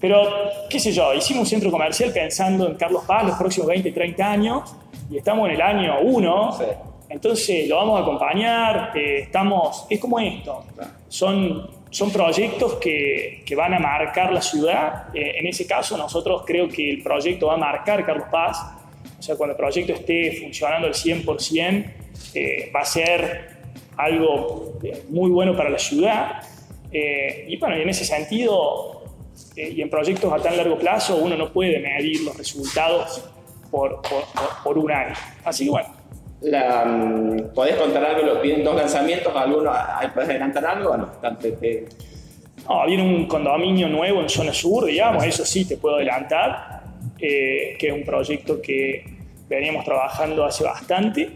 pero 0.00 0.22
qué 0.70 0.78
sé 0.78 0.92
yo, 0.92 1.12
hicimos 1.14 1.40
un 1.42 1.46
centro 1.46 1.70
comercial 1.70 2.10
pensando 2.12 2.66
en 2.68 2.74
Carlos 2.76 3.04
Paz 3.06 3.24
los 3.24 3.36
próximos 3.36 3.68
20, 3.68 3.92
30 3.92 4.30
años, 4.30 4.74
y 5.10 5.18
estamos 5.18 5.48
en 5.48 5.54
el 5.54 5.60
año 5.60 6.00
1, 6.00 6.52
Sí. 6.58 6.64
entonces 7.10 7.68
lo 7.68 7.76
vamos 7.76 8.00
a 8.00 8.02
acompañar, 8.02 8.92
eh, 8.94 9.20
estamos, 9.24 9.86
es 9.90 10.00
como 10.00 10.18
esto, 10.18 10.64
son, 11.08 11.75
son 11.96 12.10
proyectos 12.12 12.74
que, 12.74 13.42
que 13.46 13.54
van 13.56 13.72
a 13.72 13.78
marcar 13.78 14.30
la 14.30 14.42
ciudad. 14.42 15.06
Eh, 15.14 15.38
en 15.38 15.46
ese 15.46 15.66
caso, 15.66 15.96
nosotros 15.96 16.42
creo 16.46 16.68
que 16.68 16.90
el 16.90 17.02
proyecto 17.02 17.46
va 17.46 17.54
a 17.54 17.56
marcar 17.56 18.04
Carlos 18.04 18.26
Paz. 18.30 18.58
O 19.18 19.22
sea, 19.22 19.34
cuando 19.36 19.52
el 19.52 19.56
proyecto 19.56 19.94
esté 19.94 20.32
funcionando 20.42 20.86
al 20.88 20.92
100%, 20.92 21.92
eh, 22.34 22.70
va 22.74 22.80
a 22.80 22.84
ser 22.84 23.56
algo 23.96 24.74
eh, 24.82 25.04
muy 25.08 25.30
bueno 25.30 25.56
para 25.56 25.70
la 25.70 25.78
ciudad. 25.78 26.42
Eh, 26.92 27.46
y 27.48 27.56
bueno, 27.56 27.76
en 27.76 27.88
ese 27.88 28.04
sentido, 28.04 29.02
eh, 29.56 29.72
y 29.76 29.80
en 29.80 29.88
proyectos 29.88 30.30
a 30.30 30.36
tan 30.36 30.54
largo 30.54 30.78
plazo, 30.78 31.16
uno 31.16 31.34
no 31.34 31.50
puede 31.50 31.78
medir 31.78 32.20
los 32.24 32.36
resultados 32.36 33.24
por, 33.70 34.02
por, 34.02 34.22
por- 34.34 34.62
por 34.64 34.76
un 34.78 34.92
año. 34.92 35.14
Así 35.46 35.64
que 35.64 35.70
bueno, 35.70 35.88
La, 36.42 36.84
mm, 36.84 37.54
¿Podés 37.54 37.76
contar 37.76 38.04
algo? 38.04 38.22
Lo 38.26 38.42
piden 38.42 38.62
dos 38.62 38.76
lanzamientos, 38.76 39.34
alguno, 39.34 39.70
ah, 39.72 40.00
¿podés 40.14 40.28
adelantar 40.30 40.64
algo 40.66 40.90
o 40.90 40.96
no? 40.96 41.10
Viene 42.86 43.02
un 43.02 43.26
condominio 43.26 43.88
nuevo 43.88 44.20
en 44.20 44.28
zona 44.28 44.52
sur, 44.52 44.84
digamos, 44.86 45.24
eso 45.24 45.44
sí 45.46 45.66
te 45.66 45.76
puedo 45.76 45.96
adelantar, 45.96 46.82
eh, 47.18 47.76
que 47.78 47.88
es 47.88 47.92
un 47.92 48.04
proyecto 48.04 48.60
que 48.60 49.04
veníamos 49.48 49.84
trabajando 49.84 50.44
hace 50.44 50.64
bastante, 50.64 51.30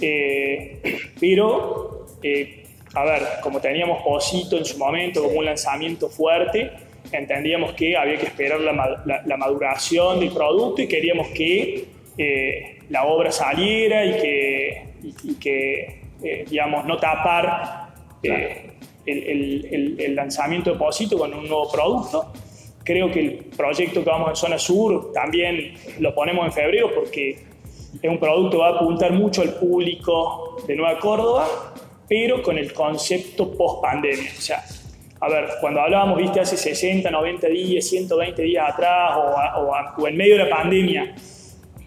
eh, 0.00 0.82
pero, 1.20 2.06
eh, 2.22 2.64
a 2.94 3.04
ver, 3.04 3.22
como 3.42 3.60
teníamos 3.60 4.02
Posito 4.02 4.56
en 4.58 4.64
su 4.64 4.76
momento 4.78 5.22
como 5.22 5.38
un 5.38 5.44
lanzamiento 5.44 6.08
fuerte, 6.08 6.70
entendíamos 7.12 7.72
que 7.74 7.96
había 7.96 8.16
que 8.18 8.26
esperar 8.26 8.60
la, 8.60 8.72
ma- 8.72 9.02
la- 9.06 9.22
la 9.24 9.36
maduración 9.36 10.18
del 10.20 10.30
producto 10.30 10.82
y 10.82 10.88
queríamos 10.88 11.28
que 11.28 11.84
eh, 12.18 12.78
la 12.90 13.04
obra 13.04 13.30
saliera 13.32 14.04
y 14.04 14.12
que, 14.20 14.84
y- 15.02 15.30
y 15.30 15.34
que 15.34 16.00
eh, 16.22 16.44
digamos, 16.48 16.84
no 16.86 16.96
tapar 16.96 17.88
eh, 18.22 18.70
el, 19.04 19.22
el- 19.22 19.68
el- 19.70 20.00
el 20.00 20.14
lanzamiento 20.16 20.72
de 20.72 20.78
Posito 20.78 21.18
con 21.18 21.32
un 21.34 21.42
nuevo 21.48 21.70
producto. 21.70 22.32
Creo 22.82 23.10
que 23.10 23.20
el 23.20 23.32
proyecto 23.56 24.02
que 24.02 24.10
vamos 24.10 24.30
en 24.30 24.36
zona 24.36 24.58
sur 24.58 25.12
también 25.12 25.74
lo 26.00 26.14
ponemos 26.14 26.46
en 26.46 26.52
febrero 26.52 26.90
porque 26.94 27.30
es 28.02 28.10
un 28.10 28.18
producto 28.18 28.52
que 28.52 28.62
va 28.62 28.68
a 28.68 28.76
apuntar 28.76 29.12
mucho 29.12 29.42
al 29.42 29.54
público 29.54 30.56
de 30.66 30.76
Nueva 30.76 30.98
Córdoba, 30.98 31.46
pero 32.08 32.42
con 32.42 32.56
el 32.58 32.72
concepto 32.72 33.52
post 33.56 33.82
pandemia. 33.82 34.30
O 34.36 34.40
sea, 34.40 34.64
a 35.20 35.28
ver, 35.28 35.46
cuando 35.60 35.80
hablábamos, 35.80 36.18
viste, 36.18 36.40
hace 36.40 36.56
60, 36.56 37.10
90 37.10 37.46
días, 37.48 37.84
120 37.86 38.42
días 38.42 38.68
atrás 38.70 39.16
o, 39.16 39.20
a- 39.36 39.58
o 39.58 39.74
a- 39.74 39.94
o 39.98 40.06
en 40.08 40.16
medio 40.16 40.36
de 40.36 40.44
la 40.44 40.50
pandemia, 40.50 41.14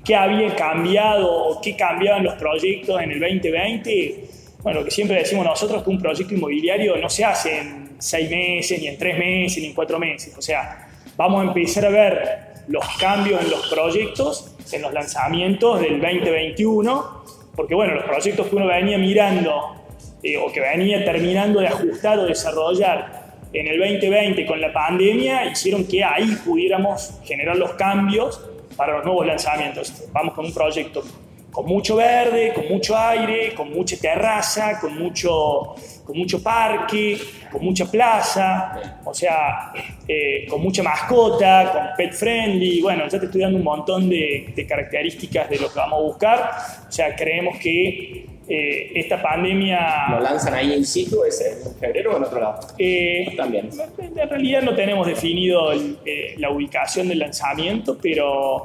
qué 0.09 0.15
había 0.15 0.55
cambiado 0.55 1.31
o 1.31 1.61
qué 1.61 1.75
cambiaban 1.75 2.23
los 2.23 2.33
proyectos 2.33 2.99
en 2.99 3.11
el 3.11 3.19
2020. 3.19 4.23
Bueno, 4.63 4.79
lo 4.79 4.85
que 4.85 4.89
siempre 4.89 5.17
decimos 5.17 5.45
nosotros 5.45 5.83
que 5.83 5.89
un 5.91 6.01
proyecto 6.01 6.33
inmobiliario 6.33 6.97
no 6.97 7.07
se 7.11 7.23
hace 7.23 7.59
en 7.59 7.89
seis 7.99 8.27
meses, 8.27 8.81
ni 8.81 8.87
en 8.87 8.97
tres 8.97 9.19
meses, 9.19 9.61
ni 9.61 9.67
en 9.67 9.75
cuatro 9.75 9.99
meses. 9.99 10.35
O 10.35 10.41
sea, 10.41 10.89
vamos 11.15 11.41
a 11.41 11.47
empezar 11.49 11.85
a 11.85 11.89
ver 11.89 12.39
los 12.69 12.83
cambios 12.97 13.39
en 13.39 13.51
los 13.51 13.67
proyectos, 13.67 14.55
en 14.71 14.81
los 14.81 14.91
lanzamientos 14.91 15.79
del 15.79 16.01
2021, 16.01 17.23
porque 17.55 17.75
bueno, 17.75 17.93
los 17.93 18.05
proyectos 18.05 18.47
que 18.47 18.55
uno 18.55 18.65
venía 18.65 18.97
mirando 18.97 19.75
eh, 20.23 20.37
o 20.37 20.51
que 20.51 20.59
venía 20.59 21.05
terminando 21.05 21.59
de 21.59 21.67
ajustar 21.67 22.17
o 22.17 22.23
desarrollar 22.23 23.29
en 23.53 23.67
el 23.67 23.77
2020 23.77 24.43
con 24.47 24.59
la 24.59 24.73
pandemia 24.73 25.45
hicieron 25.51 25.85
que 25.85 26.03
ahí 26.03 26.35
pudiéramos 26.43 27.19
generar 27.25 27.57
los 27.57 27.73
cambios 27.73 28.48
para 28.79 28.93
los 28.93 29.03
nuevos 29.03 29.27
lanzamientos. 29.27 30.05
Vamos 30.13 30.33
con 30.33 30.45
un 30.45 30.53
proyecto 30.53 31.03
con 31.51 31.65
mucho 31.65 31.97
verde, 31.97 32.53
con 32.53 32.67
mucho 32.69 32.95
aire, 32.97 33.53
con 33.53 33.71
mucha 33.71 33.97
terraza, 33.97 34.79
con 34.79 34.97
mucho, 34.97 35.75
con 36.05 36.17
mucho 36.17 36.41
parque, 36.41 37.17
con 37.51 37.65
mucha 37.65 37.89
plaza, 37.89 39.01
o 39.03 39.13
sea, 39.13 39.73
eh, 40.07 40.45
con 40.47 40.61
mucha 40.61 40.83
mascota, 40.83 41.71
con 41.73 41.81
pet 41.97 42.13
friendly. 42.13 42.81
Bueno, 42.81 43.07
ya 43.09 43.19
te 43.19 43.25
estoy 43.25 43.41
dando 43.41 43.57
un 43.57 43.63
montón 43.63 44.09
de, 44.09 44.53
de 44.55 44.65
características 44.65 45.49
de 45.49 45.57
lo 45.57 45.69
que 45.73 45.79
vamos 45.79 45.99
a 45.99 46.01
buscar. 46.03 46.51
O 46.87 46.91
sea, 46.91 47.13
creemos 47.15 47.57
que 47.57 48.38
eh, 48.49 48.91
esta 48.95 49.21
pandemia... 49.21 50.07
¿Lo 50.09 50.19
lanzan 50.19 50.55
ahí 50.55 50.73
in 50.73 50.85
situ 50.85 51.23
ese 51.23 51.61
en 51.63 51.75
febrero 51.75 52.13
o 52.13 52.17
en 52.17 52.23
otro 52.23 52.39
lado? 52.39 52.59
Eh, 52.77 53.33
También. 53.37 53.69
En 53.99 54.29
realidad 54.29 54.63
no 54.63 54.75
tenemos 54.75 55.05
definido 55.05 55.71
el, 55.71 55.99
eh, 56.03 56.33
la 56.37 56.49
ubicación 56.49 57.07
del 57.07 57.19
lanzamiento, 57.19 57.97
pero, 58.01 58.63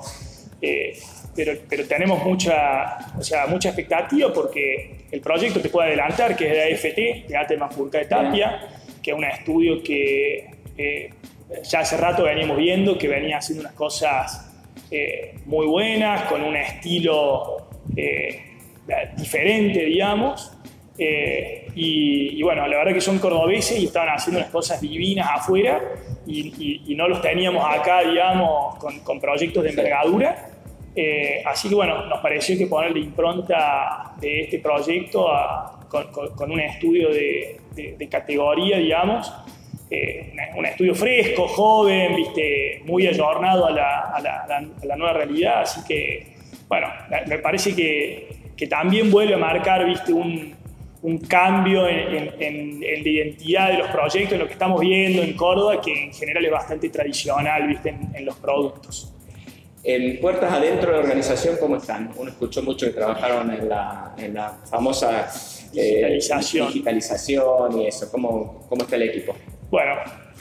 pero, 1.36 1.52
pero 1.68 1.86
tenemos 1.86 2.24
mucha, 2.24 2.96
o 3.18 3.22
sea, 3.22 3.46
mucha 3.46 3.68
expectativa 3.68 4.32
porque 4.32 5.04
el 5.10 5.20
proyecto 5.20 5.60
te 5.60 5.68
puede 5.68 5.88
adelantar, 5.88 6.34
que 6.34 6.46
es 6.46 6.52
de 6.52 6.74
AFT, 6.74 7.28
de 7.28 7.36
Ate 7.36 7.56
Manfurca 7.56 7.98
de 7.98 8.06
Tapia, 8.06 8.66
que 9.02 9.10
es 9.10 9.16
un 9.16 9.24
estudio 9.24 9.82
que 9.82 10.48
ya 11.62 11.80
hace 11.80 11.96
rato 11.98 12.24
veníamos 12.24 12.56
viendo, 12.56 12.96
que 12.96 13.06
venía 13.06 13.36
haciendo 13.36 13.60
unas 13.62 13.74
cosas 13.74 14.50
muy 15.44 15.66
buenas, 15.66 16.22
con 16.22 16.42
un 16.42 16.56
estilo 16.56 17.68
eh, 17.96 18.53
diferente, 19.16 19.84
digamos. 19.84 20.50
Eh, 20.96 21.66
y, 21.74 22.38
y 22.38 22.42
bueno, 22.42 22.66
la 22.68 22.76
verdad 22.78 22.92
que 22.94 23.00
son 23.00 23.18
cordobeses 23.18 23.78
y 23.80 23.86
estaban 23.86 24.10
haciendo 24.10 24.38
unas 24.40 24.50
cosas 24.52 24.80
divinas 24.80 25.28
afuera 25.28 25.80
y, 26.26 26.40
y- 26.56 26.92
y 26.92 26.94
no 26.94 27.08
los 27.08 27.20
teníamos 27.20 27.64
acá, 27.68 28.02
digamos, 28.02 28.76
con, 28.76 29.00
con 29.00 29.20
proyectos 29.20 29.64
de 29.64 29.70
envergadura. 29.70 30.50
Eh, 30.94 31.42
así 31.44 31.68
que 31.68 31.74
bueno, 31.74 32.06
nos 32.06 32.20
pareció 32.20 32.56
que 32.56 32.68
ponerle 32.68 33.00
impronta 33.00 34.12
de 34.20 34.42
este 34.42 34.60
proyecto 34.60 35.32
a- 35.32 35.80
con, 35.88 36.12
con- 36.12 36.28
con 36.36 36.52
un 36.52 36.60
estudio 36.60 37.08
de, 37.10 37.60
de- 37.74 37.96
de 37.98 38.08
categoría, 38.08 38.78
digamos, 38.78 39.32
eh, 39.90 40.32
un- 40.56 40.64
estudio 40.66 40.94
fresco, 40.94 41.48
joven, 41.48 42.14
viste, 42.14 42.82
muy 42.84 43.06
ayornado 43.08 43.66
a 43.66 43.70
la, 43.72 44.00
a 44.14 44.20
la- 44.20 44.40
a 44.42 44.84
la- 44.86 44.96
nueva 44.96 45.12
realidad, 45.14 45.62
así 45.62 45.80
que 45.88 46.34
bueno, 46.68 46.86
me 47.26 47.38
parece 47.38 47.74
que, 47.74 48.28
que 48.56 48.66
también 48.66 49.10
vuelve 49.10 49.34
a 49.34 49.38
marcar, 49.38 49.84
viste, 49.86 50.12
un, 50.12 50.54
un 51.02 51.18
cambio 51.18 51.86
en, 51.88 51.98
en- 52.40 52.82
en- 52.82 53.02
la 53.04 53.08
identidad 53.10 53.68
de 53.72 53.78
los 53.78 53.88
proyectos, 53.88 54.32
en 54.32 54.38
lo 54.38 54.46
que 54.46 54.52
estamos 54.52 54.80
viendo 54.80 55.22
en 55.22 55.34
Córdoba, 55.34 55.80
que 55.80 56.04
en 56.04 56.12
general 56.14 56.44
es 56.44 56.50
bastante 56.50 56.88
tradicional, 56.88 57.66
viste, 57.68 57.90
en, 57.90 58.14
en 58.14 58.24
los 58.24 58.36
productos. 58.36 59.10
En 59.86 60.18
puertas 60.18 60.50
adentro 60.50 60.90
de 60.92 60.96
la 60.96 61.02
organización, 61.02 61.56
¿cómo 61.60 61.76
están? 61.76 62.10
Uno 62.16 62.30
escuchó 62.30 62.62
mucho 62.62 62.86
que 62.86 62.92
trabajaron 62.92 63.50
en 63.52 63.68
la, 63.68 64.14
en 64.16 64.32
la 64.32 64.48
famosa 64.70 65.28
eh, 65.74 65.82
Digitalización. 65.82 66.68
digitalización 66.68 67.80
y 67.80 67.86
eso. 67.88 68.10
¿Cómo, 68.10 68.64
¿Cómo 68.68 68.82
está 68.84 68.96
el 68.96 69.02
equipo? 69.02 69.34
Bueno, 69.70 69.92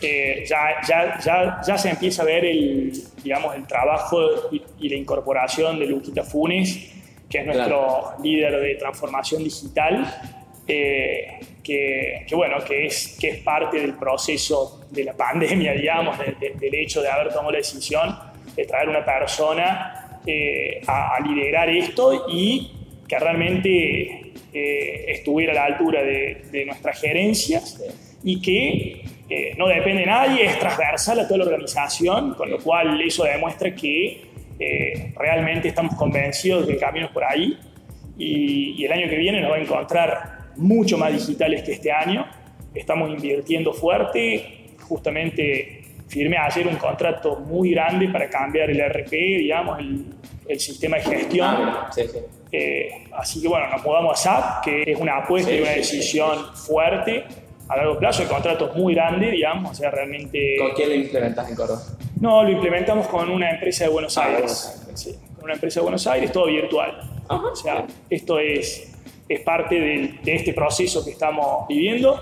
eh, 0.01 0.45
ya, 0.47 0.81
ya, 0.87 1.19
ya, 1.19 1.61
ya 1.67 1.77
se 1.77 1.89
empieza 1.89 2.21
a 2.21 2.25
ver 2.25 2.45
el, 2.45 2.93
digamos, 3.21 3.53
el 3.55 3.67
trabajo 3.67 4.21
y, 4.51 4.61
y 4.79 4.87
la 4.89 4.95
incorporación 4.95 5.77
de 5.77 5.87
Luquita 5.87 6.23
Funes, 6.23 6.91
que 7.33 7.39
es 7.39 7.45
nuestro 7.47 7.65
Claro. 7.67 8.23
líder 8.23 8.59
de 8.61 8.75
transformación 8.75 9.43
digital, 9.43 10.05
eh, 10.67 11.39
que, 11.63 12.25
que, 12.27 12.35
bueno, 12.35 12.57
que 12.63 12.85
es, 12.85 13.17
que 13.19 13.29
es 13.29 13.37
parte 13.39 13.79
del 13.79 13.95
proceso 13.95 14.85
de 14.91 15.03
la 15.03 15.13
pandemia, 15.13 15.73
digamos, 15.73 16.17
de- 16.19 16.35
de- 16.39 16.53
del 16.59 16.75
hecho 16.75 17.01
de 17.01 17.09
haber 17.09 17.29
tomado 17.29 17.51
la 17.51 17.57
decisión 17.57 18.15
de 18.55 18.65
traer 18.65 18.87
una 18.89 19.03
persona 19.03 20.19
eh, 20.27 20.79
a, 20.85 21.15
a 21.15 21.19
liderar 21.21 21.69
esto 21.69 22.27
y 22.29 22.71
que 23.07 23.17
realmente 23.19 24.31
eh, 24.53 25.05
estuviera 25.07 25.51
a 25.53 25.55
la 25.55 25.65
altura 25.75 26.03
de, 26.03 26.43
de 26.51 26.65
nuestras 26.65 27.01
gerencias 27.01 27.81
y 28.23 28.39
que 28.41 29.01
eh, 29.29 29.55
no 29.57 29.67
depende 29.67 30.01
de 30.01 30.05
nadie, 30.05 30.45
es 30.45 30.59
transversal 30.59 31.19
a 31.21 31.27
toda 31.27 31.39
la 31.39 31.45
organización, 31.45 32.35
con 32.35 32.51
lo 32.51 32.59
cual 32.59 33.01
eso 33.01 33.23
demuestra 33.23 33.73
que 33.73 34.21
eh, 34.63 35.13
realmente 35.17 35.67
estamos 35.67 35.95
convencidos 35.95 36.61
de 36.61 36.67
que 36.67 36.73
el 36.73 36.79
camino 36.79 37.05
es 37.07 37.11
por 37.11 37.23
ahí 37.23 37.57
y, 38.17 38.75
y 38.77 38.85
el 38.85 38.91
año 38.91 39.09
que 39.09 39.17
viene 39.17 39.41
nos 39.41 39.51
va 39.51 39.55
a 39.55 39.59
encontrar 39.59 40.43
mucho 40.55 40.97
más 40.97 41.11
digitales 41.11 41.63
que 41.63 41.73
este 41.73 41.91
año. 41.91 42.25
Estamos 42.73 43.09
invirtiendo 43.09 43.73
fuerte, 43.73 44.75
justamente 44.81 45.81
firmé 46.07 46.37
ayer 46.37 46.67
un 46.67 46.75
contrato 46.75 47.37
muy 47.37 47.71
grande 47.71 48.07
para 48.09 48.29
cambiar 48.29 48.69
el 48.69 48.79
RP, 48.79 49.11
digamos, 49.11 49.79
el, 49.79 50.05
el 50.47 50.59
sistema 50.59 50.97
de 50.97 51.03
gestión. 51.03 51.47
Ah, 51.49 51.89
sí, 51.93 52.03
sí. 52.07 52.19
Eh, 52.51 53.05
así 53.13 53.41
que 53.41 53.47
bueno, 53.47 53.67
nos 53.67 53.83
mudamos 53.83 54.19
a 54.19 54.23
SAP, 54.23 54.63
que 54.63 54.91
es 54.91 54.99
una 54.99 55.17
apuesta 55.17 55.49
Sí, 55.49 55.57
y 55.57 55.61
una 55.61 55.71
decisión 55.71 56.55
fuerte 56.55 57.23
a 57.67 57.77
largo 57.77 57.97
plazo. 57.97 58.21
El 58.21 58.29
contrato 58.29 58.69
es 58.69 58.75
muy 58.75 58.93
grande, 58.93 59.31
digamos, 59.31 59.71
o 59.71 59.73
sea, 59.73 59.89
realmente 59.89 60.55
¿Con 60.59 60.71
quién 60.75 60.89
lo 60.89 60.95
implementas 60.95 61.49
en 61.49 61.55
Córdoba? 61.55 61.81
No, 62.23 62.41
lo 62.41 62.51
implementamos 62.51 63.07
con 63.07 63.29
una 63.29 63.51
empresa 63.51 63.83
de 63.83 63.89
Buenos 63.89 64.17
ah, 64.17 64.27
Aires. 64.27 64.81
Sí, 64.93 65.13
con 65.35 65.43
una 65.43 65.55
empresa 65.55 65.81
de 65.81 65.83
Buenos 65.83 66.07
Aires, 66.07 66.31
todo 66.31 66.45
virtual. 66.45 67.01
O 67.27 67.53
sea, 67.53 67.85
esto 68.09 68.39
es, 68.39 68.95
es 69.27 69.41
parte 69.41 69.77
de, 69.77 70.19
este 70.27 70.53
proceso 70.53 71.03
que 71.03 71.11
estamos 71.11 71.67
viviendo. 71.67 72.17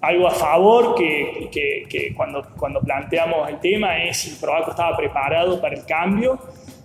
Algo 0.00 0.28
a 0.28 0.30
favor 0.30 0.94
que, 0.94 1.48
que, 1.50 1.86
que, 1.88 2.14
cuando, 2.14 2.46
cuando 2.56 2.80
planteamos 2.80 3.48
el 3.48 3.58
tema 3.58 4.00
es 4.04 4.16
si 4.18 4.30
el 4.30 4.36
Probaco 4.36 4.70
estaba 4.70 4.96
preparado 4.96 5.60
para 5.60 5.74
el 5.74 5.84
cambio. 5.84 6.38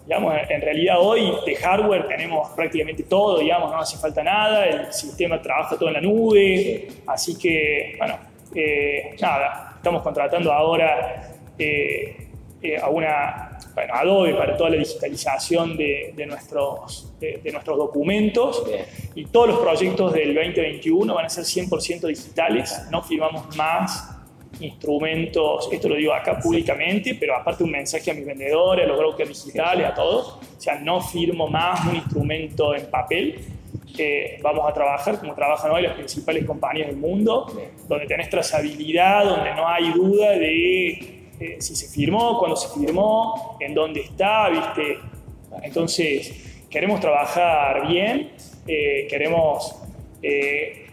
Digamos, 0.08 0.34
en 0.49 0.62
realidad 0.62 0.95
hoy 0.99 1.32
de 1.45 1.56
hardware 1.58 2.08
tenemos 2.08 2.49
prácticamente 2.56 3.04
todo, 3.04 3.38
digamos, 3.38 3.71
no 3.71 3.77
hace 3.77 3.99
falta 3.99 4.23
nada, 4.23 4.65
el 4.65 4.91
sistema 4.91 5.39
trabaja 5.39 5.77
todo 5.77 5.89
en 5.89 5.93
la 5.93 6.01
nube, 6.01 6.88
así 7.06 7.38
que, 7.38 7.93
bueno, 7.99 8.17
eh, 8.56 9.15
nada, 9.21 9.75
estamos 9.77 10.01
contratando 10.01 10.51
ahora 10.51 11.38
eh, 11.60 12.30
eh, 12.63 12.78
a 12.78 12.89
una, 12.89 13.58
bueno, 13.74 13.93
Adobe 13.95 14.36
para 14.36 14.56
toda 14.56 14.69
la 14.69 14.78
digitalización 14.78 15.76
de, 15.76 16.13
nuestros, 16.28 17.12
de, 17.19 17.52
nuestros 17.52 17.78
documentos. 17.78 18.63
Y 19.15 19.26
todos 19.26 19.50
los 19.50 19.60
proyectos 19.60 20.13
del 20.13 20.36
2021 20.36 21.13
van 21.13 21.26
a 21.26 21.30
ser 21.30 21.43
100% 21.43 22.08
digitales, 22.08 22.88
no 22.91 23.02
firmamos 23.02 23.56
más 23.56 24.17
instrumentos, 24.60 25.69
esto 25.71 25.89
lo 25.89 25.95
digo 25.95 26.13
acá 26.13 26.38
públicamente, 26.39 27.15
pero 27.19 27.36
aparte 27.36 27.63
un 27.63 27.71
mensaje 27.71 28.12
a 28.12 28.13
mis 28.13 28.26
vendedores, 28.26 28.86
a 28.86 28.88
los 28.88 28.97
brokers 28.97 29.30
digitales, 29.30 29.88
a 29.88 29.95
todos, 29.95 30.38
o 30.56 30.62
sea, 30.62 30.76
no 30.80 31.02
firmo 31.02 31.47
más 31.47 31.84
un 31.88 31.95
instrumento 31.95 32.76
en 32.76 32.86
papel, 32.86 33.39
vamos 34.41 34.69
a 34.69 34.74
trabajar 34.74 35.19
como 35.19 35.34
trabajan 35.34 35.71
hoy 35.71 35.84
las 35.84 35.93
principales 35.93 36.45
compañías 36.45 36.88
del 36.88 36.97
mundo, 36.97 37.47
donde 37.88 38.06
tenés 38.06 38.30
trazabilidad, 38.30 39.26
donde 39.26 39.54
no 39.56 39.67
hay 39.67 39.91
duda 39.91 40.32
de 40.32 41.20
eh, 41.41 41.56
si 41.60 41.75
se 41.75 41.88
firmó, 41.88 42.38
cuándo 42.38 42.56
se 42.56 42.69
firmó, 42.69 43.58
en 43.60 43.73
dónde 43.73 44.01
está, 44.01 44.47
¿viste? 44.49 44.99
Entonces, 45.63 46.67
queremos 46.69 46.99
trabajar 46.99 47.88
bien, 47.88 48.34
eh, 48.67 49.08
queremos 49.10 49.75
eh, 50.21 50.86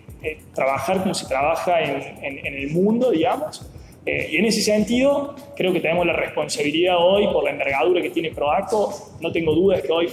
trabajar 0.54 1.02
como 1.02 1.12
se 1.12 1.26
trabaja 1.26 1.82
en, 1.82 2.46
el 2.46 2.70
mundo, 2.70 3.10
digamos. 3.10 3.70
y 4.06 4.36
en 4.38 4.46
ese 4.46 4.62
sentido, 4.62 5.36
creo 5.54 5.70
que 5.74 5.80
tenemos 5.80 6.06
la 6.06 6.14
responsabilidad 6.14 6.96
hoy 6.98 7.26
por 7.26 7.44
la 7.44 7.50
envergadura 7.50 8.00
que 8.00 8.08
tiene 8.08 8.30
Proaco. 8.30 8.90
No 9.20 9.30
tengo 9.30 9.52
dudas 9.54 9.82
que 9.82 9.92
hoy, 9.92 10.08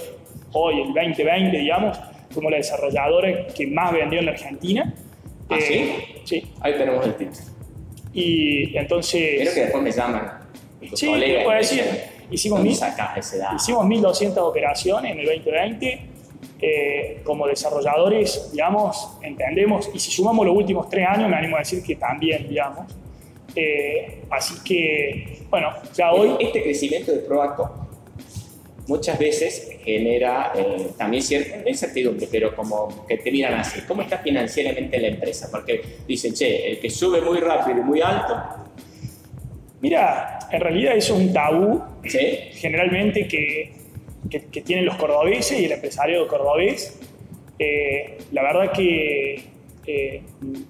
hoy 0.52 0.82
el 0.82 0.92
2020, 0.92 1.56
digamos, 1.56 1.98
como 2.34 2.50
la 2.50 2.58
desarrolladora 2.58 3.46
que 3.46 3.66
más 3.68 3.90
vendió 3.90 4.18
en 4.18 4.26
la 4.26 4.32
Argentina. 4.32 4.94
¿Ah, 5.48 5.56
sí? 5.60 5.90
Sí. 6.24 6.44
Ahí 6.60 6.74
tenemos 6.76 7.06
el 7.06 7.14
tip. 7.16 7.30
Y 8.16 8.74
entonces... 8.74 9.40
Creo 9.42 9.52
que 9.52 9.60
después 9.60 9.82
me 9.82 9.92
llaman. 9.92 10.32
Sí, 10.94 11.06
te 11.06 11.44
puedo 11.44 11.58
decir. 11.58 11.84
Hicimos, 12.30 12.60
mil, 12.60 12.72
hicimos 12.72 13.86
1.200 13.86 14.38
operaciones 14.38 15.12
en 15.12 15.20
el 15.20 15.26
2020. 15.26 16.00
Eh, 16.58 17.20
como 17.22 17.46
desarrolladores, 17.46 18.50
digamos, 18.50 19.18
entendemos, 19.20 19.90
y 19.92 19.98
si 19.98 20.10
sumamos 20.10 20.46
los 20.46 20.56
últimos 20.56 20.88
tres 20.88 21.06
años, 21.06 21.28
me 21.28 21.36
animo 21.36 21.56
a 21.56 21.58
decir 21.58 21.82
que 21.82 21.96
también, 21.96 22.48
digamos. 22.48 22.86
Eh, 23.54 24.22
así 24.30 24.54
que, 24.64 25.42
bueno, 25.50 25.68
ya 25.94 26.12
hoy... 26.12 26.30
Este 26.40 26.62
crecimiento 26.62 27.12
de 27.12 27.18
ProActo 27.18 27.85
muchas 28.86 29.18
veces 29.18 29.76
genera 29.84 30.52
eh, 30.54 30.88
también 30.96 31.22
cierta 31.22 31.68
incertidumbre, 31.68 32.28
pero 32.30 32.54
como 32.54 33.06
que 33.06 33.18
te 33.18 33.30
miran 33.30 33.54
así, 33.54 33.80
¿cómo 33.82 34.02
está 34.02 34.18
financieramente 34.18 34.98
la 34.98 35.08
empresa? 35.08 35.48
Porque 35.50 35.82
dicen, 36.06 36.34
che, 36.34 36.70
el 36.70 36.80
que 36.80 36.90
sube 36.90 37.20
muy 37.20 37.40
rápido 37.40 37.78
y 37.78 37.82
muy 37.82 38.00
alto. 38.00 38.34
Mira, 39.80 40.38
en 40.50 40.60
realidad 40.60 40.96
eso 40.96 41.14
es 41.14 41.20
un 41.20 41.32
tabú, 41.32 41.82
generalmente 42.04 43.28
que, 43.28 43.72
que, 44.30 44.60
tienen 44.62 44.84
los 44.84 44.96
cordobeses 44.96 45.58
y 45.60 45.66
el 45.66 45.72
empresario 45.72 46.26
cordobés. 46.28 46.98
Eh, 47.58 48.18
la 48.32 48.42
verdad 48.42 48.72
que 48.72 49.42
eh, 49.86 50.22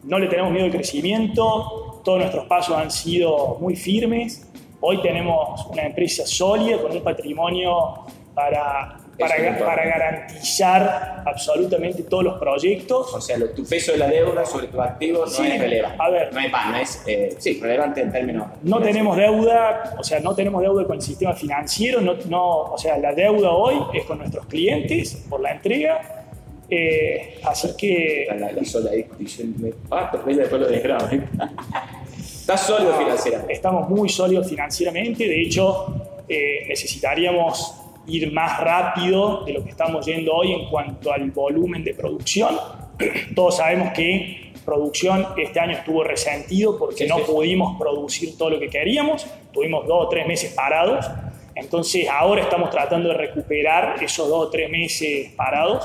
no 0.04 0.18
le 0.18 0.26
tenemos 0.26 0.52
miedo 0.52 0.66
al 0.66 0.72
crecimiento, 0.72 2.02
todos 2.04 2.18
nuestros 2.18 2.46
pasos 2.46 2.76
han 2.76 2.90
sido 2.90 3.56
muy 3.60 3.74
firmes, 3.74 4.46
Hoy 4.80 5.00
tenemos 5.02 5.66
una 5.66 5.84
empresa 5.84 6.26
sólida 6.26 6.80
con 6.80 6.92
un 6.92 7.02
patrimonio 7.02 8.06
para, 8.34 8.98
para, 9.18 9.58
para 9.58 9.84
garantizar 9.86 11.22
absolutamente 11.24 12.02
todos 12.02 12.24
los 12.24 12.38
proyectos. 12.38 13.14
O 13.14 13.20
sea, 13.20 13.38
tu 13.54 13.64
peso 13.64 13.92
de 13.92 13.98
la 13.98 14.08
deuda 14.08 14.44
sobre 14.44 14.66
tu 14.66 14.80
activo 14.80 15.24
no 15.24 15.44
es 15.44 15.58
relevante. 15.58 15.96
A 15.98 16.10
ver, 16.10 16.32
no, 16.32 16.40
es, 16.40 16.52
no 16.52 16.76
es 16.76 17.02
eh, 17.06 17.34
sí, 17.38 17.58
relevante 17.60 18.02
en 18.02 18.12
términos. 18.12 18.48
No 18.62 18.80
tenemos 18.80 19.16
deuda, 19.16 19.94
o 19.98 20.04
sea, 20.04 20.20
no 20.20 20.34
tenemos 20.34 20.60
deuda 20.60 20.84
con 20.84 20.96
el 20.96 21.02
sistema 21.02 21.32
financiero, 21.32 22.02
no, 22.02 22.14
no, 22.28 22.56
o 22.64 22.78
sea, 22.78 22.98
la 22.98 23.14
deuda 23.14 23.52
hoy 23.52 23.76
es 23.94 24.04
con 24.04 24.18
nuestros 24.18 24.44
clientes 24.46 25.24
por 25.30 25.40
la 25.40 25.52
entrega. 25.52 26.24
Eh, 26.68 27.38
así 27.44 27.74
que. 27.78 28.26
La, 28.38 28.52
la 28.52 28.64
sola 28.64 28.90
discusión. 28.90 29.54
Ah, 29.90 30.10
después 30.12 30.60
lo 30.60 30.66
desgrabo. 30.66 31.08
¿Estás 32.46 32.64
sólido 32.64 32.94
financieramente? 32.96 33.54
Estamos 33.54 33.88
muy 33.88 34.08
sólidos 34.08 34.48
financieramente. 34.48 35.26
De 35.26 35.42
hecho, 35.42 35.92
eh, 36.28 36.64
necesitaríamos 36.68 37.74
ir 38.06 38.32
más 38.32 38.60
rápido 38.60 39.44
de 39.44 39.52
lo 39.52 39.64
que 39.64 39.70
estamos 39.70 40.06
yendo 40.06 40.32
hoy 40.32 40.52
en 40.52 40.70
cuanto 40.70 41.12
al 41.12 41.28
volumen 41.32 41.82
de 41.82 41.92
producción. 41.92 42.56
Todos 43.34 43.56
sabemos 43.56 43.92
que 43.94 44.52
producción 44.64 45.26
este 45.36 45.58
año 45.58 45.72
estuvo 45.72 46.04
resentido 46.04 46.78
porque 46.78 47.08
no 47.08 47.18
pudimos 47.18 47.76
producir 47.80 48.38
todo 48.38 48.50
lo 48.50 48.60
que 48.60 48.68
queríamos. 48.68 49.26
Tuvimos 49.52 49.84
dos 49.88 50.04
o 50.04 50.08
tres 50.08 50.24
meses 50.28 50.52
parados. 50.52 51.04
Entonces 51.56 52.06
ahora 52.08 52.42
estamos 52.42 52.70
tratando 52.70 53.08
de 53.08 53.16
recuperar 53.16 53.96
esos 54.00 54.28
dos 54.28 54.46
o 54.46 54.50
tres 54.50 54.70
meses 54.70 55.32
parados 55.32 55.84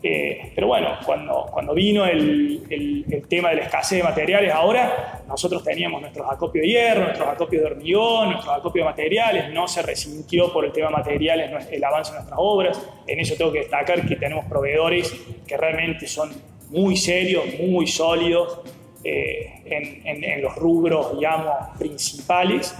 eh, 0.00 0.52
pero 0.54 0.68
bueno, 0.68 0.96
cuando, 1.04 1.46
cuando 1.50 1.74
vino 1.74 2.06
el, 2.06 2.62
el, 2.70 3.26
tema 3.28 3.50
de 3.50 3.56
la 3.56 3.62
escasez 3.62 3.98
de 3.98 4.04
materiales, 4.04 4.52
ahora 4.52 5.22
nosotros 5.26 5.64
teníamos 5.64 6.00
nuestros 6.00 6.30
acopios 6.30 6.62
de 6.62 6.68
hierro, 6.68 7.04
nuestros 7.04 7.28
acopios 7.28 7.62
de 7.62 7.70
hormigón, 7.70 8.30
nuestros 8.30 8.56
acopios 8.56 8.84
de 8.84 8.90
materiales, 8.90 9.50
no 9.52 9.66
se 9.66 9.82
resintió 9.82 10.52
por 10.52 10.64
el 10.64 10.72
tema 10.72 10.88
de 10.88 10.96
materiales 10.96 11.68
el 11.70 11.84
avance 11.84 12.12
de 12.12 12.18
nuestras 12.18 12.38
obras. 12.40 12.80
En 13.06 13.18
eso 13.18 13.34
tengo 13.36 13.50
que 13.50 13.60
destacar 13.60 14.06
que 14.06 14.16
tenemos 14.16 14.44
proveedores 14.46 15.12
que 15.46 15.56
realmente 15.56 16.06
son 16.06 16.30
muy 16.70 16.96
serios, 16.96 17.44
muy 17.58 17.86
sólidos 17.86 18.60
eh, 19.02 19.62
en, 19.64 20.24
en, 20.24 20.42
los 20.42 20.54
rubros, 20.54 21.18
digamos, 21.18 21.54
principales. 21.78 22.74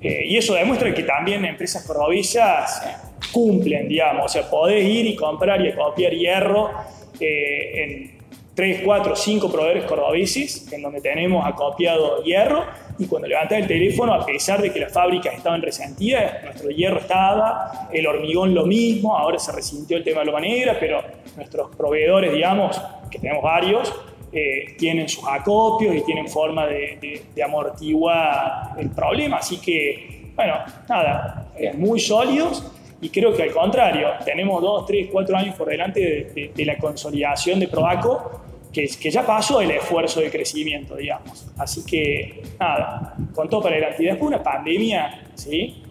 Eh, 0.00 0.22
y 0.24 0.36
eso 0.36 0.54
demuestra 0.54 0.94
que 0.94 1.02
también 1.02 1.44
empresas 1.44 1.84
cordobesas 1.84 3.09
cumplen, 3.32 3.88
digamos. 3.88 4.26
O 4.26 4.28
sea, 4.28 4.48
podés 4.48 4.84
ir 4.84 5.06
y 5.06 5.16
comprar 5.16 5.64
y 5.64 5.72
copiar 5.72 6.12
hierro 6.12 6.70
eh, 7.18 7.82
en 7.82 8.20
3, 8.54 8.82
4, 8.84 9.16
5 9.16 9.50
proveedores 9.50 9.84
cordobeses, 9.84 10.70
en 10.72 10.82
donde 10.82 11.00
tenemos 11.00 11.46
acopiado 11.46 12.22
hierro, 12.22 12.64
y 12.98 13.06
cuando 13.06 13.28
levantás 13.28 13.60
el 13.60 13.66
teléfono, 13.66 14.12
a 14.12 14.26
pesar 14.26 14.60
de 14.60 14.70
que 14.70 14.80
las 14.80 14.92
fábricas 14.92 15.34
estaban 15.34 15.62
resentidas, 15.62 16.44
nuestro 16.44 16.68
hierro 16.70 16.98
estaba, 16.98 17.88
el 17.92 18.06
hormigón 18.06 18.54
lo 18.54 18.66
mismo, 18.66 19.16
ahora 19.16 19.38
se 19.38 19.52
resintió 19.52 19.96
el 19.96 20.04
tema 20.04 20.20
de 20.20 20.26
loma 20.26 20.40
negra, 20.40 20.76
pero 20.78 21.02
nuestros 21.36 21.74
proveedores, 21.74 22.32
digamos, 22.32 22.78
que 23.10 23.18
tenemos 23.18 23.42
varios, 23.42 23.94
eh, 24.32 24.74
tienen 24.78 25.08
sus 25.08 25.26
acopios 25.26 25.96
y 25.96 26.02
tienen 26.02 26.28
forma 26.28 26.66
de, 26.66 27.22
de, 27.34 27.42
amortiguar 27.42 28.74
el 28.78 28.90
problema. 28.90 29.38
Así 29.38 29.58
que, 29.58 30.32
bueno, 30.36 30.54
nada, 30.88 31.50
muy 31.76 31.98
sólidos 31.98 32.70
y 33.00 33.08
creo 33.08 33.34
que 33.34 33.42
al 33.42 33.52
contrario, 33.52 34.08
tenemos 34.24 34.60
dos, 34.60 34.86
tres, 34.86 35.08
cuatro 35.10 35.36
años 35.36 35.54
por 35.56 35.68
delante 35.68 36.52
de, 36.54 36.64
la 36.64 36.76
consolidación 36.76 37.58
de 37.58 37.68
Proaco, 37.68 38.42
que, 38.72 38.86
que, 38.86 39.10
ya 39.10 39.26
pasó 39.26 39.60
el 39.60 39.70
esfuerzo 39.70 40.20
de 40.20 40.30
crecimiento, 40.30 40.96
digamos. 40.96 41.50
Así 41.58 41.84
que, 41.84 42.42
nada, 42.58 43.16
con 43.34 43.48
todo 43.48 43.62
para 43.62 43.76
adelante. 43.76 44.02
Y 44.02 44.06
después 44.06 44.28
una 44.28 44.42
pandemia, 44.42 45.24
¿sí? 45.34 45.82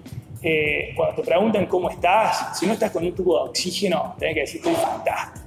Eh, 0.41 0.93
cuando 0.95 1.15
te 1.15 1.23
preguntan 1.23 1.65
cómo 1.65 1.89
estás, 1.89 2.57
si 2.57 2.65
no 2.65 2.73
estás 2.73 2.91
con 2.91 3.03
un 3.03 3.13
tubo 3.13 3.43
de 3.43 3.49
oxígeno, 3.49 4.15
tenés 4.17 4.35
que 4.35 4.41
decir, 4.41 4.61
estoy 4.63 4.75
fantástico. 4.75 5.45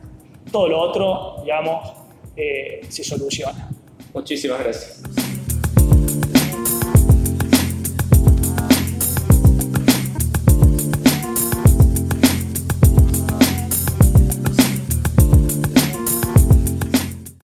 Todo 0.50 0.68
lo 0.68 0.80
otro, 0.80 1.36
digamos, 1.42 1.92
eh, 2.36 2.80
se 2.88 3.02
soluciona. 3.02 3.70
Muchísimas 4.12 4.58
gracias. 4.58 5.02